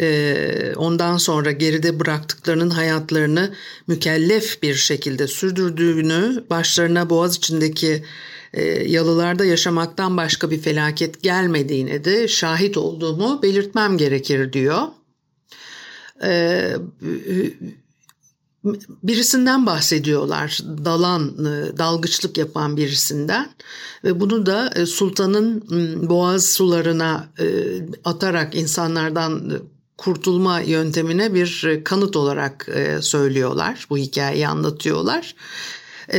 E, 0.00 0.72
ondan 0.76 1.16
sonra 1.16 1.52
geride 1.52 2.00
bıraktıklarının 2.00 2.70
hayatlarını 2.70 3.54
mükellef 3.86 4.62
bir 4.62 4.74
şekilde 4.74 5.26
sürdürdüğünü, 5.26 6.44
başlarına 6.50 7.10
boğaz 7.10 7.36
içindeki 7.36 8.04
e, 8.54 8.62
yalılarda 8.64 9.44
yaşamaktan 9.44 10.16
başka 10.16 10.50
bir 10.50 10.60
felaket 10.60 11.22
gelmediğine 11.22 12.04
de 12.04 12.28
şahit 12.28 12.76
olduğumu 12.76 13.42
belirtmem 13.42 13.98
gerekir 13.98 14.52
diyor. 14.52 14.82
E, 16.24 16.72
birisinden 19.02 19.66
bahsediyorlar. 19.66 20.58
Dalan, 20.84 21.28
e, 21.28 21.78
dalgıçlık 21.78 22.38
yapan 22.38 22.76
birisinden 22.76 23.50
ve 24.04 24.20
bunu 24.20 24.46
da 24.46 24.70
e, 24.76 24.86
sultanın 24.86 25.64
boğaz 26.08 26.44
sularına 26.44 27.28
e, 27.38 27.46
atarak 28.04 28.54
insanlardan 28.54 29.52
kurtulma 29.96 30.60
yöntemine 30.60 31.34
bir 31.34 31.80
kanıt 31.84 32.16
olarak 32.16 32.68
söylüyorlar. 33.00 33.86
Bu 33.90 33.96
hikayeyi 33.96 34.48
anlatıyorlar. 34.48 35.34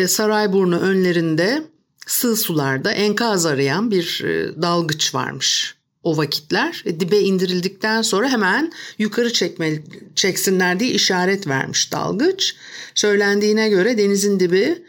Sarayburnu 0.08 0.80
önlerinde 0.80 1.64
sığ 2.08 2.36
sularda 2.36 2.92
enkaz 2.92 3.46
arayan 3.46 3.92
bir 3.92 4.24
dalgıç 4.62 5.16
varmış 5.16 5.79
o 6.04 6.18
vakitler 6.18 6.84
e, 6.86 7.00
dibe 7.00 7.20
indirildikten 7.20 8.02
sonra 8.02 8.30
hemen 8.30 8.72
yukarı 9.00 9.34
çekme, 9.34 9.80
çeksinler 10.16 10.80
diye 10.80 10.92
işaret 10.92 11.48
vermiş 11.48 11.92
dalgıç. 11.92 12.56
Söylendiğine 12.96 13.70
göre 13.70 13.98
denizin 13.98 14.40
dibi 14.40 14.84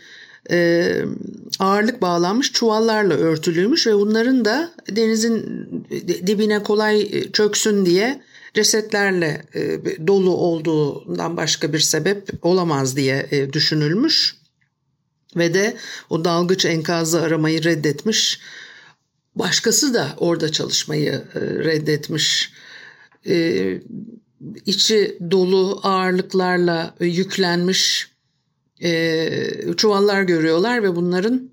e, 0.51 0.91
ağırlık 1.59 2.03
bağlanmış 2.03 2.53
çuvallarla 2.53 3.15
örtülüymüş 3.15 3.87
ve 3.87 3.95
bunların 3.95 4.45
da 4.45 4.71
denizin 4.91 5.69
dibine 6.27 6.63
kolay 6.63 7.03
e, 7.03 7.33
çöksün 7.33 7.87
diye 7.87 8.23
cesetlerle 8.55 9.43
e, 9.55 9.81
dolu 10.07 10.37
olduğundan 10.37 11.37
başka 11.37 11.73
bir 11.73 11.79
sebep 11.79 12.29
olamaz 12.43 12.97
diye 12.97 13.27
e, 13.31 13.53
düşünülmüş. 13.53 14.41
Ve 15.37 15.55
de 15.55 15.77
o 16.11 16.25
dalgıç 16.25 16.65
enkazı 16.65 17.23
aramayı 17.23 17.65
reddetmiş 17.65 18.41
Başkası 19.35 19.95
da 19.95 20.09
orada 20.17 20.53
çalışmayı 20.53 21.25
e, 21.35 21.41
reddetmiş. 21.41 22.53
E, 23.27 23.65
içi 24.67 25.19
dolu 25.31 25.81
ağırlıklarla 25.83 26.95
yüklenmiş 27.01 28.11
e, 28.83 29.41
çuvallar 29.77 30.23
görüyorlar 30.23 30.83
ve 30.83 30.97
bunların 30.97 31.51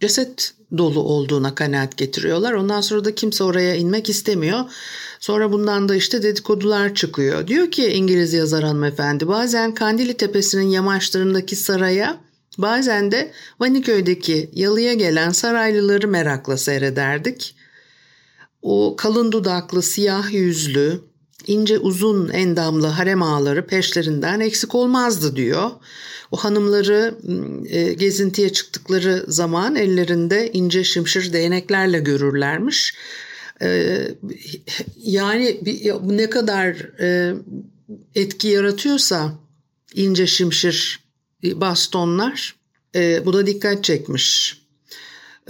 ceset 0.00 0.54
dolu 0.78 1.00
olduğuna 1.00 1.54
kanaat 1.54 1.96
getiriyorlar. 1.96 2.52
Ondan 2.52 2.80
sonra 2.80 3.04
da 3.04 3.14
kimse 3.14 3.44
oraya 3.44 3.74
inmek 3.74 4.08
istemiyor. 4.08 4.60
Sonra 5.20 5.52
bundan 5.52 5.88
da 5.88 5.96
işte 5.96 6.22
dedikodular 6.22 6.94
çıkıyor. 6.94 7.46
Diyor 7.46 7.70
ki 7.70 7.86
İngiliz 7.86 8.32
yazar 8.32 8.64
hanımefendi 8.64 9.28
bazen 9.28 9.74
Kandili 9.74 10.14
Tepesi'nin 10.14 10.68
yamaçlarındaki 10.68 11.56
saraya 11.56 12.20
Bazen 12.58 13.12
de 13.12 13.32
Vaniköy'deki 13.60 14.50
yalıya 14.52 14.94
gelen 14.94 15.30
saraylıları 15.30 16.08
merakla 16.08 16.56
seyrederdik. 16.56 17.56
O 18.62 18.96
kalın 18.96 19.32
dudaklı, 19.32 19.82
siyah 19.82 20.32
yüzlü, 20.32 21.00
ince 21.46 21.78
uzun 21.78 22.28
endamlı 22.28 22.86
harem 22.86 23.22
ağaları 23.22 23.66
peşlerinden 23.66 24.40
eksik 24.40 24.74
olmazdı 24.74 25.36
diyor. 25.36 25.70
O 26.30 26.36
hanımları 26.36 27.14
e, 27.68 27.92
gezintiye 27.92 28.52
çıktıkları 28.52 29.24
zaman 29.28 29.76
ellerinde 29.76 30.50
ince 30.52 30.84
şimşir 30.84 31.32
değneklerle 31.32 31.98
görürlermiş. 31.98 32.94
E, 33.62 33.98
yani 34.96 35.60
ne 36.04 36.30
kadar 36.30 36.68
e, 37.00 37.34
etki 38.14 38.48
yaratıyorsa 38.48 39.32
ince 39.94 40.26
şimşir 40.26 41.09
bastonlar. 41.42 42.54
E, 42.94 43.26
bu 43.26 43.32
da 43.32 43.46
dikkat 43.46 43.84
çekmiş. 43.84 44.60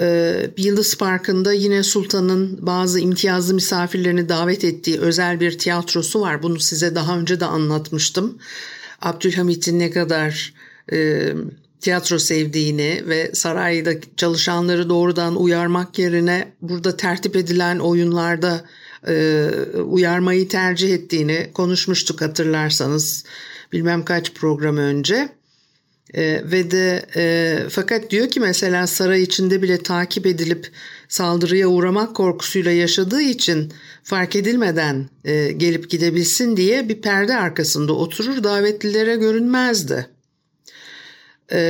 E, 0.00 0.50
Yıldız 0.56 0.96
Parkı'nda 0.96 1.52
yine 1.52 1.82
Sultan'ın 1.82 2.66
bazı 2.66 3.00
imtiyazlı 3.00 3.54
misafirlerini 3.54 4.28
davet 4.28 4.64
ettiği 4.64 5.00
özel 5.00 5.40
bir 5.40 5.58
tiyatrosu 5.58 6.20
var. 6.20 6.42
Bunu 6.42 6.60
size 6.60 6.94
daha 6.94 7.18
önce 7.18 7.40
de 7.40 7.44
anlatmıştım. 7.44 8.38
Abdülhamit'in 9.00 9.78
ne 9.78 9.90
kadar 9.90 10.54
e, 10.92 11.28
tiyatro 11.80 12.18
sevdiğini 12.18 13.02
ve 13.06 13.30
sarayda 13.34 13.92
çalışanları 14.16 14.88
doğrudan 14.88 15.36
uyarmak 15.36 15.98
yerine 15.98 16.52
burada 16.62 16.96
tertip 16.96 17.36
edilen 17.36 17.78
oyunlarda 17.78 18.64
e, 19.08 19.46
uyarmayı 19.84 20.48
tercih 20.48 20.94
ettiğini 20.94 21.50
konuşmuştuk 21.54 22.20
hatırlarsanız 22.20 23.24
bilmem 23.72 24.04
kaç 24.04 24.34
program 24.34 24.76
önce. 24.76 25.39
E, 26.14 26.50
ve 26.50 26.70
de 26.70 27.06
e, 27.16 27.56
fakat 27.70 28.10
diyor 28.10 28.28
ki 28.28 28.40
mesela 28.40 28.86
saray 28.86 29.22
içinde 29.22 29.62
bile 29.62 29.82
takip 29.82 30.26
edilip 30.26 30.70
saldırıya 31.08 31.68
uğramak 31.68 32.16
korkusuyla 32.16 32.70
yaşadığı 32.70 33.22
için 33.22 33.72
fark 34.02 34.36
edilmeden 34.36 35.08
e, 35.24 35.52
gelip 35.52 35.90
gidebilsin 35.90 36.56
diye 36.56 36.88
bir 36.88 37.00
perde 37.00 37.36
arkasında 37.36 37.92
oturur 37.92 38.44
davetlilere 38.44 39.16
görünmezdi. 39.16 40.06
E, 41.52 41.60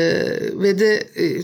ve 0.52 0.78
de 0.78 1.08
e, 1.16 1.42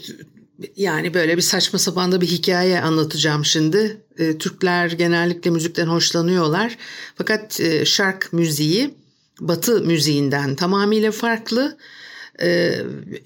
yani 0.77 1.15
böyle 1.15 1.37
bir 1.37 1.43
saçma 1.43 1.79
sapan 1.79 2.13
da 2.13 2.21
bir 2.21 2.27
hikaye 2.27 2.81
anlatacağım 2.81 3.45
şimdi. 3.45 3.97
E, 4.19 4.39
Türkler 4.39 4.91
genellikle 4.91 5.51
müzikten 5.51 5.87
hoşlanıyorlar. 5.87 6.79
Fakat 7.15 7.61
e, 7.61 7.85
şark 7.85 8.33
müziği 8.33 8.95
Batı 9.41 9.81
müziğinden 9.81 10.55
tamamıyla 10.55 11.11
farklı 11.11 11.77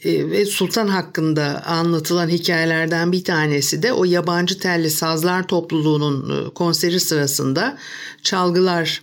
ve 0.04 0.46
Sultan 0.46 0.88
hakkında 0.88 1.62
anlatılan 1.66 2.28
hikayelerden 2.28 3.12
bir 3.12 3.24
tanesi 3.24 3.82
de 3.82 3.92
o 3.92 4.04
yabancı 4.04 4.58
telli 4.58 4.90
sazlar 4.90 5.46
topluluğunun 5.46 6.46
e, 6.46 6.54
konseri 6.54 7.00
sırasında 7.00 7.78
çalgılar 8.22 9.02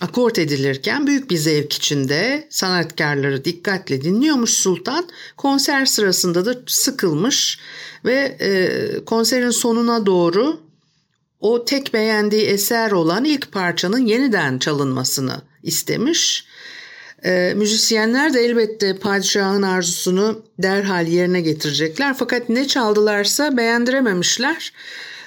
akort 0.00 0.38
edilirken 0.38 1.06
büyük 1.06 1.30
bir 1.30 1.36
zevk 1.36 1.72
içinde 1.72 2.46
sanatkarları 2.50 3.44
dikkatle 3.44 4.02
dinliyormuş 4.02 4.50
Sultan. 4.50 5.08
Konser 5.36 5.86
sırasında 5.86 6.46
da 6.46 6.54
sıkılmış 6.66 7.58
ve 8.04 8.36
e, 8.40 9.04
konserin 9.04 9.50
sonuna 9.50 10.06
doğru 10.06 10.60
o 11.40 11.64
tek 11.64 11.94
beğendiği 11.94 12.42
eser 12.42 12.90
olan 12.90 13.24
ilk 13.24 13.52
parçanın 13.52 14.06
yeniden 14.06 14.58
çalınmasını 14.58 15.42
istemiş. 15.62 16.46
E, 17.24 17.52
müzisyenler 17.56 18.34
de 18.34 18.40
elbette 18.40 18.96
padişahın 18.96 19.62
arzusunu 19.62 20.42
derhal 20.58 21.06
yerine 21.06 21.40
getirecekler. 21.40 22.14
Fakat 22.18 22.48
ne 22.48 22.68
çaldılarsa 22.68 23.56
beğendirememişler. 23.56 24.72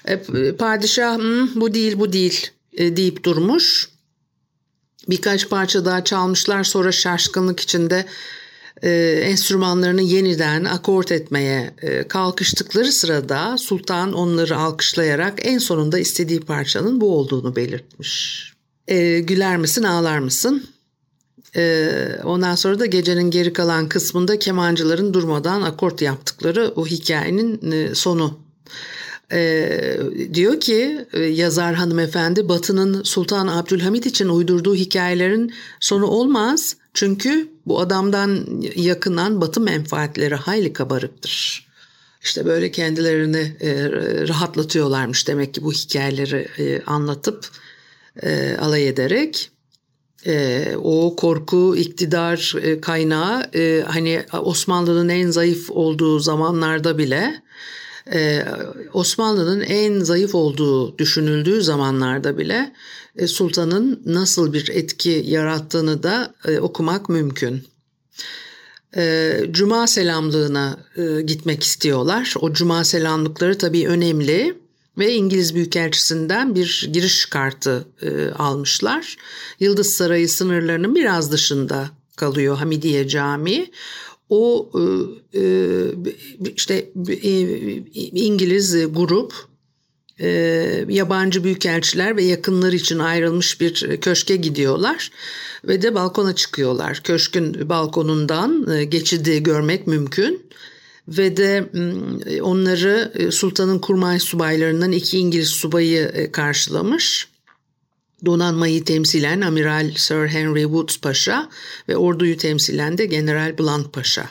E, 0.05 0.21
padişah 0.59 1.17
bu 1.55 1.73
değil 1.73 1.99
bu 1.99 2.13
değil 2.13 2.51
e, 2.73 2.97
deyip 2.97 3.23
durmuş. 3.23 3.89
Birkaç 5.09 5.49
parça 5.49 5.85
daha 5.85 6.03
çalmışlar 6.03 6.63
sonra 6.63 6.91
şaşkınlık 6.91 7.59
içinde 7.59 8.05
e, 8.83 8.89
enstrümanlarını 9.23 10.01
yeniden 10.01 10.65
akort 10.65 11.11
etmeye 11.11 11.73
e, 11.81 12.07
kalkıştıkları 12.07 12.91
sırada 12.91 13.57
sultan 13.57 14.13
onları 14.13 14.57
alkışlayarak 14.57 15.39
en 15.41 15.57
sonunda 15.57 15.99
istediği 15.99 16.39
parçanın 16.39 17.01
bu 17.01 17.17
olduğunu 17.17 17.55
belirtmiş. 17.55 18.43
E, 18.87 19.19
güler 19.19 19.57
misin 19.57 19.83
ağlar 19.83 20.19
mısın? 20.19 20.69
E, 21.55 21.89
ondan 22.23 22.55
sonra 22.55 22.79
da 22.79 22.85
gecenin 22.85 23.31
geri 23.31 23.53
kalan 23.53 23.89
kısmında 23.89 24.39
kemancıların 24.39 25.13
durmadan 25.13 25.61
akort 25.61 26.01
yaptıkları 26.01 26.73
o 26.75 26.85
hikayenin 26.85 27.71
e, 27.71 27.95
sonu 27.95 28.39
e, 29.31 29.69
diyor 30.33 30.59
ki 30.59 31.05
e, 31.13 31.23
yazar 31.23 31.75
hanımefendi 31.75 32.49
Batı'nın 32.49 33.03
Sultan 33.03 33.47
Abdülhamit 33.47 34.05
için 34.05 34.29
uydurduğu 34.29 34.75
hikayelerin 34.75 35.53
sonu 35.79 36.05
olmaz. 36.05 36.75
Çünkü 36.93 37.49
bu 37.65 37.79
adamdan 37.79 38.61
yakınan 38.75 39.41
Batı 39.41 39.61
menfaatleri 39.61 40.35
hayli 40.35 40.73
kabarıktır. 40.73 41.69
İşte 42.23 42.45
böyle 42.45 42.71
kendilerini 42.71 43.55
e, 43.61 43.91
rahatlatıyorlarmış 44.27 45.27
demek 45.27 45.53
ki 45.53 45.63
bu 45.63 45.73
hikayeleri 45.73 46.47
e, 46.57 46.81
anlatıp 46.85 47.49
e, 48.23 48.57
alay 48.61 48.87
ederek. 48.87 49.51
E, 50.25 50.65
o 50.83 51.15
korku 51.15 51.75
iktidar 51.77 52.53
e, 52.61 52.81
kaynağı 52.81 53.43
e, 53.55 53.83
hani 53.87 54.23
Osmanlı'nın 54.41 55.09
en 55.09 55.29
zayıf 55.29 55.71
olduğu 55.71 56.19
zamanlarda 56.19 56.97
bile 56.97 57.41
ee, 58.13 58.45
Osmanlı'nın 58.93 59.61
en 59.61 59.99
zayıf 59.99 60.35
olduğu 60.35 60.97
düşünüldüğü 60.97 61.61
zamanlarda 61.61 62.37
bile 62.37 62.73
e, 63.15 63.27
sultanın 63.27 64.01
nasıl 64.05 64.53
bir 64.53 64.69
etki 64.69 65.23
yarattığını 65.27 66.03
da 66.03 66.33
e, 66.47 66.59
okumak 66.59 67.09
mümkün. 67.09 67.63
E, 68.97 69.33
cuma 69.51 69.87
selamlığına 69.87 70.79
e, 70.95 71.21
gitmek 71.21 71.63
istiyorlar. 71.63 72.33
O 72.41 72.53
cuma 72.53 72.83
selamlıkları 72.83 73.57
tabii 73.57 73.87
önemli 73.87 74.57
ve 74.97 75.13
İngiliz 75.13 75.55
Büyükelçisi'nden 75.55 76.55
bir 76.55 76.89
giriş 76.93 77.25
kartı 77.25 77.87
e, 78.01 78.29
almışlar. 78.29 79.17
Yıldız 79.59 79.95
Sarayı 79.95 80.29
sınırlarının 80.29 80.95
biraz 80.95 81.31
dışında 81.31 81.89
kalıyor 82.15 82.57
Hamidiye 82.57 83.07
Camii 83.07 83.71
o 84.29 84.69
e, 84.75 85.39
e, 85.39 85.43
işte 86.55 86.89
e, 87.09 87.29
İngiliz 87.95 88.93
grup 88.93 89.33
yabancı 90.89 91.43
büyükelçiler 91.43 92.17
ve 92.17 92.23
yakınları 92.23 92.75
için 92.75 92.99
ayrılmış 92.99 93.61
bir 93.61 94.01
köşke 94.01 94.35
gidiyorlar 94.35 95.11
ve 95.63 95.81
de 95.81 95.95
balkona 95.95 96.35
çıkıyorlar. 96.35 97.01
Köşkün 97.03 97.69
balkonundan 97.69 98.65
geçidi 98.89 99.43
görmek 99.43 99.87
mümkün 99.87 100.49
ve 101.17 101.37
de 101.37 101.69
onları 102.41 103.11
sultanın 103.31 103.79
kurmay 103.79 104.19
subaylarından 104.19 104.91
iki 104.91 105.17
İngiliz 105.17 105.49
subayı 105.49 106.29
karşılamış 106.31 107.27
donanmayı 108.25 108.83
temsilen 108.83 109.41
Amiral 109.41 109.91
Sir 109.95 110.27
Henry 110.27 110.63
Woods 110.63 110.97
Paşa 110.97 111.49
ve 111.89 111.97
orduyu 111.97 112.37
temsilen 112.37 112.97
de 112.97 113.05
General 113.05 113.57
Blunt 113.57 113.93
Paşa. 113.93 114.29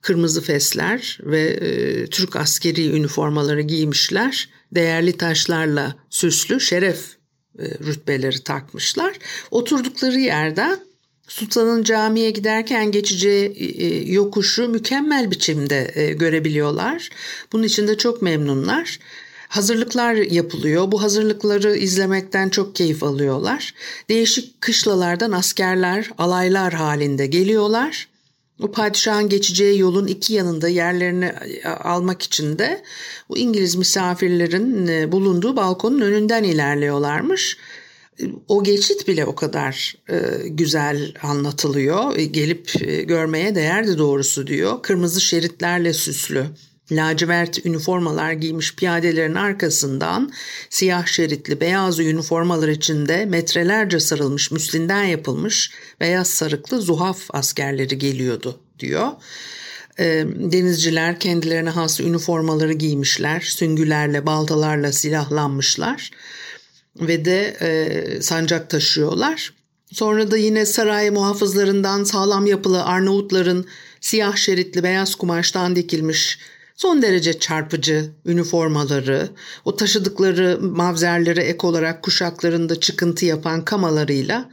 Kırmızı 0.00 0.42
fesler 0.42 1.18
ve 1.22 1.40
e, 1.40 2.06
Türk 2.06 2.36
askeri 2.36 2.90
üniformaları 2.90 3.60
giymişler. 3.60 4.48
Değerli 4.74 5.16
taşlarla 5.16 5.94
süslü 6.10 6.60
şeref 6.60 7.16
e, 7.58 7.64
rütbeleri 7.64 8.44
takmışlar. 8.44 9.18
Oturdukları 9.50 10.18
yerde 10.18 10.78
Sultan'ın 11.30 11.82
camiye 11.82 12.30
giderken 12.30 12.92
geçeceği 12.92 13.46
e, 13.78 14.12
yokuşu 14.12 14.68
mükemmel 14.68 15.30
biçimde 15.30 15.90
e, 15.94 16.12
görebiliyorlar. 16.12 17.08
Bunun 17.52 17.62
için 17.62 17.88
de 17.88 17.98
çok 17.98 18.22
memnunlar 18.22 18.98
hazırlıklar 19.48 20.14
yapılıyor. 20.14 20.92
Bu 20.92 21.02
hazırlıkları 21.02 21.76
izlemekten 21.76 22.48
çok 22.48 22.74
keyif 22.74 23.02
alıyorlar. 23.02 23.74
Değişik 24.08 24.60
kışlalardan 24.60 25.32
askerler 25.32 26.10
alaylar 26.18 26.72
halinde 26.72 27.26
geliyorlar. 27.26 28.08
Bu 28.60 28.72
padişahın 28.72 29.28
geçeceği 29.28 29.78
yolun 29.78 30.06
iki 30.06 30.34
yanında 30.34 30.68
yerlerini 30.68 31.24
e, 31.24 31.68
almak 31.68 32.22
için 32.22 32.58
de 32.58 32.82
bu 33.28 33.38
İngiliz 33.38 33.76
misafirlerin 33.76 34.86
e, 34.86 35.12
bulunduğu 35.12 35.56
balkonun 35.56 36.00
önünden 36.00 36.44
ilerliyorlarmış. 36.44 37.56
O 38.48 38.64
geçit 38.64 39.08
bile 39.08 39.24
o 39.24 39.34
kadar 39.34 39.94
e, 40.10 40.48
güzel 40.48 41.14
anlatılıyor. 41.22 42.16
Gelip 42.16 42.72
görmeye 43.08 43.54
değerdi 43.54 43.98
doğrusu 43.98 44.46
diyor. 44.46 44.82
Kırmızı 44.82 45.20
şeritlerle 45.20 45.92
süslü 45.92 46.46
lacivert 46.92 47.66
üniformalar 47.66 48.32
giymiş 48.32 48.76
piyadelerin 48.76 49.34
arkasından 49.34 50.32
siyah 50.70 51.06
şeritli 51.06 51.60
beyaz 51.60 51.98
üniformalar 51.98 52.68
içinde 52.68 53.24
metrelerce 53.24 54.00
sarılmış 54.00 54.50
müslinden 54.50 55.04
yapılmış 55.04 55.70
beyaz 56.00 56.30
sarıklı 56.30 56.80
zuhaf 56.80 57.18
askerleri 57.30 57.98
geliyordu 57.98 58.60
diyor. 58.78 59.08
Ee, 59.98 60.24
denizciler 60.36 61.20
kendilerine 61.20 61.70
has 61.70 62.00
üniformaları 62.00 62.72
giymişler, 62.72 63.40
süngülerle, 63.40 64.26
baltalarla 64.26 64.92
silahlanmışlar 64.92 66.10
ve 67.00 67.24
de 67.24 67.56
e, 67.60 68.22
sancak 68.22 68.70
taşıyorlar. 68.70 69.54
Sonra 69.92 70.30
da 70.30 70.36
yine 70.36 70.66
saray 70.66 71.10
muhafızlarından 71.10 72.04
sağlam 72.04 72.46
yapılı 72.46 72.84
Arnavutların 72.84 73.66
siyah 74.00 74.36
şeritli 74.36 74.82
beyaz 74.82 75.14
kumaştan 75.14 75.76
dikilmiş 75.76 76.38
son 76.80 77.02
derece 77.02 77.38
çarpıcı 77.38 78.10
üniformaları, 78.26 79.28
o 79.64 79.76
taşıdıkları 79.76 80.58
mavzerlere 80.60 81.42
ek 81.42 81.66
olarak 81.66 82.02
kuşaklarında 82.02 82.80
çıkıntı 82.80 83.26
yapan 83.26 83.64
kamalarıyla 83.64 84.50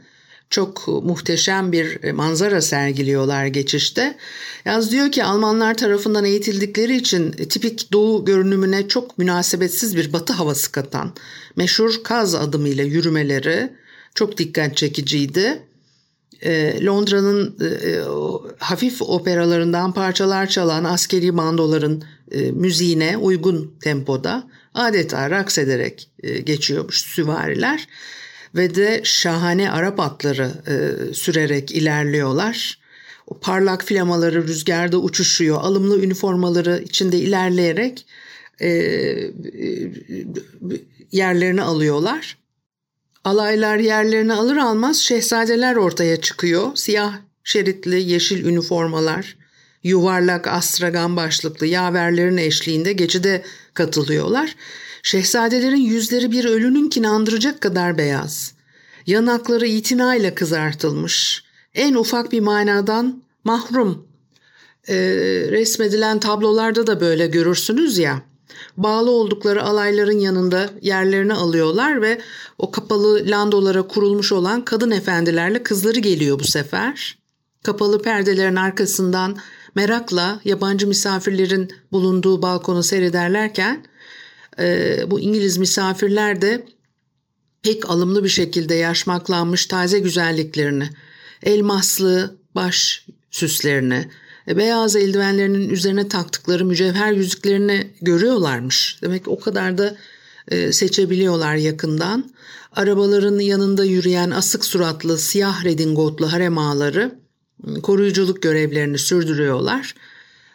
çok 0.50 0.88
muhteşem 0.88 1.72
bir 1.72 2.12
manzara 2.12 2.60
sergiliyorlar 2.60 3.46
geçişte. 3.46 4.16
Yaz 4.64 4.92
diyor 4.92 5.12
ki 5.12 5.24
Almanlar 5.24 5.76
tarafından 5.76 6.24
eğitildikleri 6.24 6.96
için 6.96 7.32
tipik 7.32 7.92
doğu 7.92 8.24
görünümüne 8.24 8.88
çok 8.88 9.18
münasebetsiz 9.18 9.96
bir 9.96 10.12
batı 10.12 10.32
havası 10.32 10.72
katan 10.72 11.12
meşhur 11.56 12.02
kaz 12.04 12.34
adımıyla 12.34 12.84
yürümeleri 12.84 13.72
çok 14.14 14.38
dikkat 14.38 14.76
çekiciydi 14.76 15.62
e, 16.42 16.84
Londra'nın 16.84 17.56
e, 17.60 17.66
e 17.66 18.02
hafif 18.58 19.02
operalarından 19.02 19.92
parçalar 19.92 20.46
çalan 20.46 20.84
askeri 20.84 21.36
bandoların 21.36 22.04
e, 22.30 22.50
müziğine 22.50 23.16
uygun 23.16 23.74
tempoda 23.80 24.50
adeta 24.74 25.30
raks 25.30 25.58
ederek 25.58 26.10
e, 26.22 26.38
geçiyormuş 26.38 27.00
süvariler 27.00 27.88
ve 28.54 28.74
de 28.74 29.00
şahane 29.04 29.70
Arap 29.70 30.00
atları 30.00 30.52
e, 30.66 31.14
sürerek 31.14 31.72
ilerliyorlar. 31.72 32.78
O 33.26 33.38
parlak 33.38 33.84
flamaları 33.84 34.46
rüzgarda 34.48 34.98
uçuşuyor, 34.98 35.60
alımlı 35.60 36.02
üniformaları 36.02 36.82
içinde 36.84 37.18
ilerleyerek 37.18 38.06
e, 38.60 38.68
e, 38.68 39.32
yerlerini 41.12 41.62
alıyorlar. 41.62 42.38
Alaylar 43.24 43.76
yerlerini 43.76 44.32
alır 44.32 44.56
almaz 44.56 44.96
şehzadeler 44.96 45.76
ortaya 45.76 46.20
çıkıyor. 46.20 46.76
Siyah 46.76 47.18
şeritli 47.44 48.02
yeşil 48.02 48.44
üniformalar, 48.44 49.36
yuvarlak 49.82 50.46
astragan 50.46 51.16
başlıklı 51.16 51.66
yaverlerin 51.66 52.36
eşliğinde 52.36 52.92
geçide 52.92 53.42
katılıyorlar. 53.74 54.54
Şehzadelerin 55.02 55.76
yüzleri 55.76 56.32
bir 56.32 56.44
ölünün 56.44 57.02
andıracak 57.02 57.60
kadar 57.60 57.98
beyaz. 57.98 58.54
Yanakları 59.06 59.66
itinayla 59.66 60.34
kızartılmış. 60.34 61.44
En 61.74 61.94
ufak 61.94 62.32
bir 62.32 62.40
manadan 62.40 63.22
mahrum. 63.44 64.08
Ee, 64.88 64.94
resmedilen 65.50 66.20
tablolarda 66.20 66.86
da 66.86 67.00
böyle 67.00 67.26
görürsünüz 67.26 67.98
ya 67.98 68.22
bağlı 68.76 69.10
oldukları 69.10 69.62
alayların 69.62 70.18
yanında 70.18 70.70
yerlerini 70.82 71.34
alıyorlar 71.34 72.02
ve 72.02 72.20
o 72.58 72.70
kapalı 72.70 73.22
landolara 73.26 73.82
kurulmuş 73.82 74.32
olan 74.32 74.64
kadın 74.64 74.90
efendilerle 74.90 75.62
kızları 75.62 75.98
geliyor 75.98 76.38
bu 76.38 76.44
sefer. 76.44 77.18
Kapalı 77.62 78.02
perdelerin 78.02 78.56
arkasından 78.56 79.36
merakla 79.74 80.40
yabancı 80.44 80.86
misafirlerin 80.86 81.70
bulunduğu 81.92 82.42
balkonu 82.42 82.82
seyrederlerken 82.82 83.84
e, 84.58 84.98
bu 85.10 85.20
İngiliz 85.20 85.58
misafirler 85.58 86.42
de 86.42 86.66
pek 87.62 87.90
alımlı 87.90 88.24
bir 88.24 88.28
şekilde 88.28 88.74
yaşmaklanmış 88.74 89.66
taze 89.66 89.98
güzelliklerini, 89.98 90.90
elmaslı 91.42 92.36
baş 92.54 93.06
süslerini, 93.30 94.08
e, 94.48 94.56
beyaz 94.56 94.96
eldivenlerinin 94.96 95.68
üzerine 95.68 96.08
taktıkları 96.08 96.64
mücevher 96.64 97.12
yüzüklerini 97.12 97.90
görüyorlarmış. 98.02 98.98
Demek 99.02 99.28
o 99.28 99.40
kadar 99.40 99.78
da 99.78 99.96
e, 100.48 100.72
seçebiliyorlar 100.72 101.54
yakından. 101.54 102.30
Arabaların 102.76 103.38
yanında 103.38 103.84
yürüyen 103.84 104.30
asık 104.30 104.64
suratlı 104.64 105.18
siyah 105.18 105.64
redingotlu 105.64 106.32
harem 106.32 106.58
ağaları 106.58 107.18
koruyuculuk 107.82 108.42
görevlerini 108.42 108.98
sürdürüyorlar. 108.98 109.94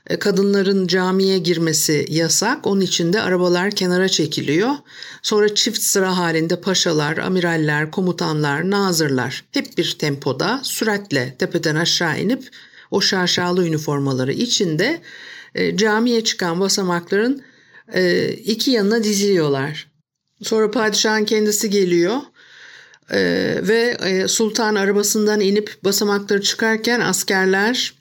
E, 0.09 0.19
kadınların 0.19 0.87
camiye 0.87 1.37
girmesi 1.37 2.05
yasak. 2.09 2.67
Onun 2.67 2.81
için 2.81 3.13
de 3.13 3.21
arabalar 3.21 3.71
kenara 3.71 4.09
çekiliyor. 4.09 4.71
Sonra 5.21 5.55
çift 5.55 5.81
sıra 5.81 6.17
halinde 6.17 6.61
paşalar, 6.61 7.17
amiraller, 7.17 7.91
komutanlar, 7.91 8.69
nazırlar 8.69 9.43
hep 9.51 9.77
bir 9.77 9.95
tempoda 9.99 10.59
süratle 10.63 11.35
tepeden 11.39 11.75
aşağı 11.75 12.19
inip 12.19 12.49
o 12.91 13.01
şaşalı 13.01 13.67
üniformaları 13.67 14.33
içinde 14.33 15.01
e, 15.55 15.77
camiye 15.77 16.23
çıkan 16.23 16.59
basamakların 16.59 17.43
e, 17.93 18.27
iki 18.27 18.71
yanına 18.71 19.03
diziliyorlar. 19.03 19.87
Sonra 20.43 20.71
padişahın 20.71 21.25
kendisi 21.25 21.69
geliyor. 21.69 22.17
Ee, 23.11 23.55
ve 23.61 23.97
e, 24.05 24.27
sultan 24.27 24.75
arabasından 24.75 25.39
inip 25.39 25.77
basamakları 25.83 26.41
çıkarken 26.41 26.99
askerler 26.99 27.93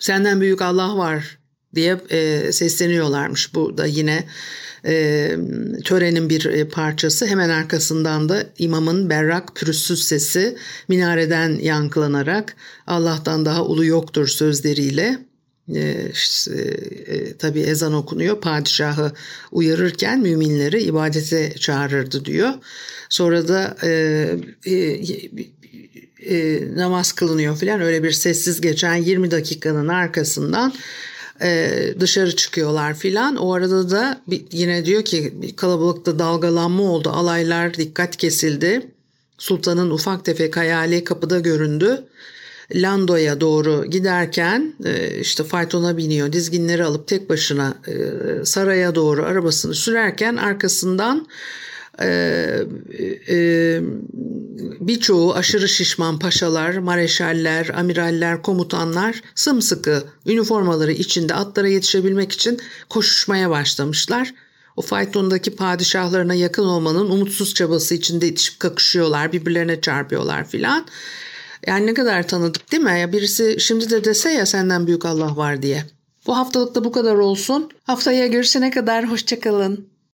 senden 0.00 0.40
büyük 0.40 0.62
Allah 0.62 0.96
var 0.96 1.38
diye 1.74 2.00
e, 2.10 2.52
sesleniyorlarmış. 2.52 3.54
Bu 3.54 3.78
da 3.78 3.86
yine 3.86 4.24
e, 4.84 5.36
törenin 5.84 6.30
bir 6.30 6.44
e, 6.44 6.68
parçası. 6.68 7.26
Hemen 7.26 7.48
arkasından 7.48 8.28
da 8.28 8.46
imamın 8.58 9.10
berrak 9.10 9.56
pürüzsüz 9.56 10.04
sesi 10.04 10.56
minareden 10.88 11.58
yankılanarak 11.62 12.56
Allah'tan 12.86 13.44
daha 13.46 13.64
ulu 13.64 13.84
yoktur 13.84 14.26
sözleriyle 14.26 15.18
e, 15.74 16.12
e, 17.06 17.36
tabi 17.36 17.60
ezan 17.60 17.92
okunuyor. 17.92 18.40
Padişahı 18.40 19.12
uyarırken 19.52 20.20
müminleri 20.20 20.82
ibadete 20.82 21.54
çağırırdı 21.54 22.24
diyor. 22.24 22.50
Sonra 23.08 23.48
da 23.48 23.76
e, 23.82 23.90
e, 24.66 24.74
e, 26.26 26.62
namaz 26.76 27.12
kılınıyor 27.12 27.56
filan 27.56 27.80
öyle 27.80 28.02
bir 28.02 28.12
sessiz 28.12 28.60
geçen 28.60 28.94
20 28.94 29.30
dakikanın 29.30 29.88
arkasından 29.88 30.72
e, 31.42 31.70
dışarı 32.00 32.36
çıkıyorlar 32.36 32.94
filan. 32.94 33.36
O 33.36 33.52
arada 33.52 33.90
da 33.90 34.20
bir, 34.26 34.44
yine 34.52 34.84
diyor 34.86 35.04
ki 35.04 35.34
kalabalıkta 35.56 36.18
dalgalanma 36.18 36.82
oldu. 36.82 37.10
Alaylar 37.10 37.74
dikkat 37.74 38.16
kesildi. 38.16 38.86
Sultanın 39.38 39.90
ufak 39.90 40.24
tefek 40.24 40.56
hayali 40.56 41.04
kapıda 41.04 41.40
göründü. 41.40 42.04
Lando'ya 42.74 43.40
doğru 43.40 43.84
giderken 43.84 44.74
e, 44.84 45.20
işte 45.20 45.44
faytona 45.44 45.96
biniyor. 45.96 46.32
Dizginleri 46.32 46.84
alıp 46.84 47.08
tek 47.08 47.30
başına 47.30 47.74
e, 47.88 47.94
saraya 48.44 48.94
doğru 48.94 49.24
arabasını 49.24 49.74
sürerken 49.74 50.36
arkasından 50.36 51.26
e, 52.02 53.80
birçoğu 54.80 55.34
aşırı 55.34 55.68
şişman 55.68 56.18
paşalar, 56.18 56.78
mareşaller, 56.78 57.68
amiraller, 57.68 58.42
komutanlar 58.42 59.22
sımsıkı 59.34 60.04
üniformaları 60.26 60.92
içinde 60.92 61.34
atlara 61.34 61.68
yetişebilmek 61.68 62.32
için 62.32 62.60
koşuşmaya 62.88 63.50
başlamışlar. 63.50 64.34
O 64.76 64.82
faytondaki 64.82 65.56
padişahlarına 65.56 66.34
yakın 66.34 66.64
olmanın 66.64 67.10
umutsuz 67.10 67.54
çabası 67.54 67.94
içinde 67.94 68.28
itişip 68.28 68.60
kakışıyorlar, 68.60 69.32
birbirlerine 69.32 69.80
çarpıyorlar 69.80 70.48
filan. 70.48 70.86
Yani 71.66 71.86
ne 71.86 71.94
kadar 71.94 72.28
tanıdık 72.28 72.72
değil 72.72 72.82
mi? 72.82 73.00
Ya 73.00 73.12
birisi 73.12 73.56
şimdi 73.60 73.90
de 73.90 74.04
dese 74.04 74.30
ya 74.30 74.46
senden 74.46 74.86
büyük 74.86 75.04
Allah 75.04 75.36
var 75.36 75.62
diye. 75.62 75.84
Bu 76.26 76.36
haftalık 76.36 76.74
da 76.74 76.84
bu 76.84 76.92
kadar 76.92 77.14
olsun. 77.14 77.70
Haftaya 77.84 78.26
görüşene 78.26 78.70
kadar 78.70 79.10
hoşçakalın. 79.10 79.95